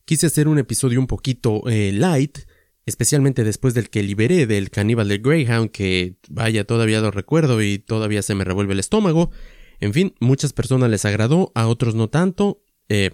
Quise 0.05 0.27
hacer 0.27 0.49
un 0.49 0.59
episodio 0.59 1.01
un 1.01 1.07
poquito 1.07 1.63
eh, 1.69 1.93
light, 1.93 2.41
especialmente 2.85 3.43
después 3.43 3.73
del 3.73 3.89
que 3.89 4.03
liberé 4.03 4.47
del 4.47 4.71
caníbal 4.71 5.09
de 5.09 5.19
Greyhound, 5.19 5.71
que 5.71 6.17
vaya, 6.29 6.65
todavía 6.65 7.01
lo 7.01 7.11
recuerdo 7.11 7.63
y 7.63 7.79
todavía 7.79 8.21
se 8.21 8.35
me 8.35 8.45
revuelve 8.45 8.75
el 8.75 8.81
estómago. 8.81 9.31
En 9.79 9.95
fin, 9.95 10.15
muchas 10.21 10.53
personas 10.53 10.91
les 10.91 11.07
agradó, 11.07 11.53
a 11.55 11.69
otros 11.69 11.95
no 11.95 12.11
tanto. 12.11 12.63
Eh, 12.91 13.11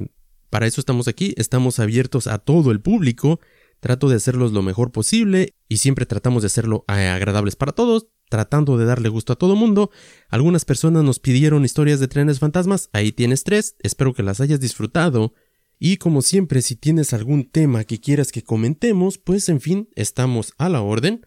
para 0.57 0.67
eso 0.67 0.81
estamos 0.81 1.07
aquí, 1.07 1.35
estamos 1.37 1.81
abiertos 1.81 2.27
a 2.27 2.39
todo 2.39 2.71
el 2.71 2.81
público. 2.81 3.41
Trato 3.79 4.09
de 4.09 4.17
hacerlos 4.17 4.53
lo 4.53 4.63
mejor 4.63 4.91
posible 4.91 5.55
y 5.69 5.77
siempre 5.77 6.07
tratamos 6.07 6.43
de 6.43 6.47
hacerlo 6.47 6.87
eh, 6.89 7.09
agradables 7.09 7.57
para 7.57 7.73
todos, 7.73 8.07
tratando 8.31 8.79
de 8.79 8.87
darle 8.87 9.11
gusto 9.11 9.35
a 9.35 9.37
todo 9.37 9.55
mundo. 9.55 9.91
Algunas 10.31 10.65
personas 10.65 11.05
nos 11.05 11.19
pidieron 11.19 11.67
historias 11.67 12.01
de 12.01 12.09
trenes 12.09 12.39
fantasmas, 12.39 12.89
ahí 12.95 13.13
tienes 13.13 13.45
tres, 13.45 13.77
espero 13.81 14.15
que 14.15 14.23
las 14.23 14.41
hayas 14.41 14.59
disfrutado. 14.59 15.35
Y 15.79 15.99
como 15.99 16.23
siempre, 16.23 16.63
si 16.63 16.75
tienes 16.75 17.13
algún 17.13 17.51
tema 17.51 17.85
que 17.85 18.01
quieras 18.01 18.33
que 18.33 18.43
comentemos, 18.43 19.19
pues 19.19 19.51
en 19.51 19.61
fin, 19.61 19.91
estamos 19.95 20.55
a 20.57 20.71
la 20.71 20.81
orden. 20.81 21.27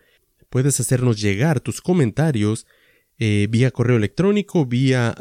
Puedes 0.49 0.79
hacernos 0.79 1.21
llegar 1.21 1.59
tus 1.59 1.81
comentarios 1.81 2.65
eh, 3.19 3.45
vía 3.47 3.69
correo 3.69 3.97
electrónico, 3.97 4.65
vía 4.65 5.13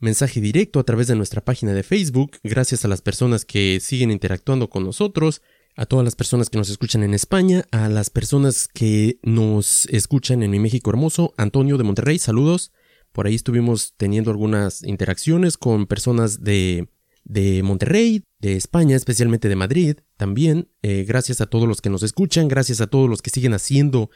mensaje 0.00 0.40
directo 0.40 0.80
a 0.80 0.84
través 0.84 1.06
de 1.06 1.14
nuestra 1.14 1.44
página 1.44 1.72
de 1.72 1.82
Facebook, 1.82 2.38
gracias 2.42 2.84
a 2.84 2.88
las 2.88 3.02
personas 3.02 3.44
que 3.44 3.78
siguen 3.80 4.10
interactuando 4.10 4.68
con 4.68 4.84
nosotros, 4.84 5.42
a 5.76 5.86
todas 5.86 6.04
las 6.04 6.16
personas 6.16 6.50
que 6.50 6.58
nos 6.58 6.70
escuchan 6.70 7.02
en 7.02 7.14
España, 7.14 7.64
a 7.70 7.88
las 7.88 8.10
personas 8.10 8.66
que 8.66 9.18
nos 9.22 9.86
escuchan 9.86 10.42
en 10.42 10.50
mi 10.50 10.58
México 10.58 10.90
hermoso, 10.90 11.32
Antonio 11.36 11.78
de 11.78 11.84
Monterrey, 11.84 12.18
saludos. 12.18 12.72
Por 13.12 13.26
ahí 13.26 13.34
estuvimos 13.34 13.94
teniendo 13.96 14.30
algunas 14.30 14.82
interacciones 14.82 15.56
con 15.56 15.86
personas 15.86 16.42
de, 16.42 16.88
de 17.24 17.62
Monterrey, 17.62 18.24
de 18.38 18.56
España, 18.56 18.96
especialmente 18.96 19.48
de 19.48 19.56
Madrid, 19.56 19.96
también. 20.16 20.68
Eh, 20.82 21.04
gracias 21.06 21.40
a 21.40 21.46
todos 21.46 21.68
los 21.68 21.80
que 21.80 21.90
nos 21.90 22.02
escuchan, 22.02 22.48
gracias 22.48 22.80
a 22.80 22.86
todos 22.86 23.08
los 23.08 23.20
que 23.22 23.30
siguen 23.30 23.54
haciendo 23.54 24.10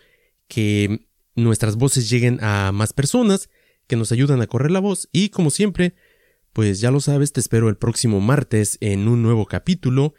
que 0.49 1.09
nuestras 1.35 1.77
voces 1.77 2.09
lleguen 2.09 2.39
a 2.43 2.73
más 2.73 2.93
personas, 2.93 3.49
que 3.87 3.97
nos 3.97 4.13
ayudan 4.13 4.41
a 4.41 4.47
correr 4.47 4.71
la 4.71 4.81
voz 4.81 5.09
y 5.13 5.29
como 5.31 5.51
siempre, 5.51 5.95
pues 6.53 6.81
ya 6.81 6.91
lo 6.91 7.01
sabes, 7.01 7.33
te 7.33 7.41
espero 7.41 7.69
el 7.69 7.77
próximo 7.77 8.21
martes 8.21 8.79
en 8.81 9.09
un 9.09 9.23
nuevo 9.23 9.47
capítulo, 9.47 10.15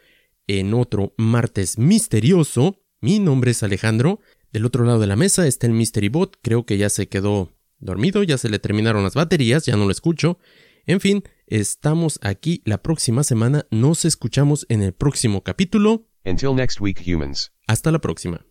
en 0.46 0.74
otro 0.74 1.14
martes 1.16 1.78
misterioso. 1.78 2.82
Mi 3.00 3.18
nombre 3.18 3.50
es 3.50 3.62
Alejandro. 3.62 4.20
Del 4.52 4.64
otro 4.64 4.84
lado 4.84 5.00
de 5.00 5.06
la 5.06 5.16
mesa 5.16 5.46
está 5.46 5.66
el 5.66 5.72
Mystery 5.72 6.08
Bot, 6.08 6.38
creo 6.42 6.64
que 6.64 6.78
ya 6.78 6.88
se 6.88 7.08
quedó 7.08 7.52
dormido, 7.78 8.22
ya 8.22 8.38
se 8.38 8.48
le 8.48 8.58
terminaron 8.58 9.02
las 9.02 9.14
baterías, 9.14 9.66
ya 9.66 9.76
no 9.76 9.84
lo 9.84 9.90
escucho. 9.90 10.38
En 10.86 11.00
fin, 11.00 11.24
estamos 11.46 12.18
aquí 12.22 12.62
la 12.64 12.82
próxima 12.82 13.24
semana, 13.24 13.66
nos 13.70 14.04
escuchamos 14.04 14.66
en 14.68 14.82
el 14.82 14.92
próximo 14.92 15.42
capítulo. 15.42 16.08
Until 16.24 16.54
next 16.54 16.80
week, 16.80 17.02
humans. 17.06 17.52
Hasta 17.66 17.90
la 17.90 18.00
próxima. 18.00 18.46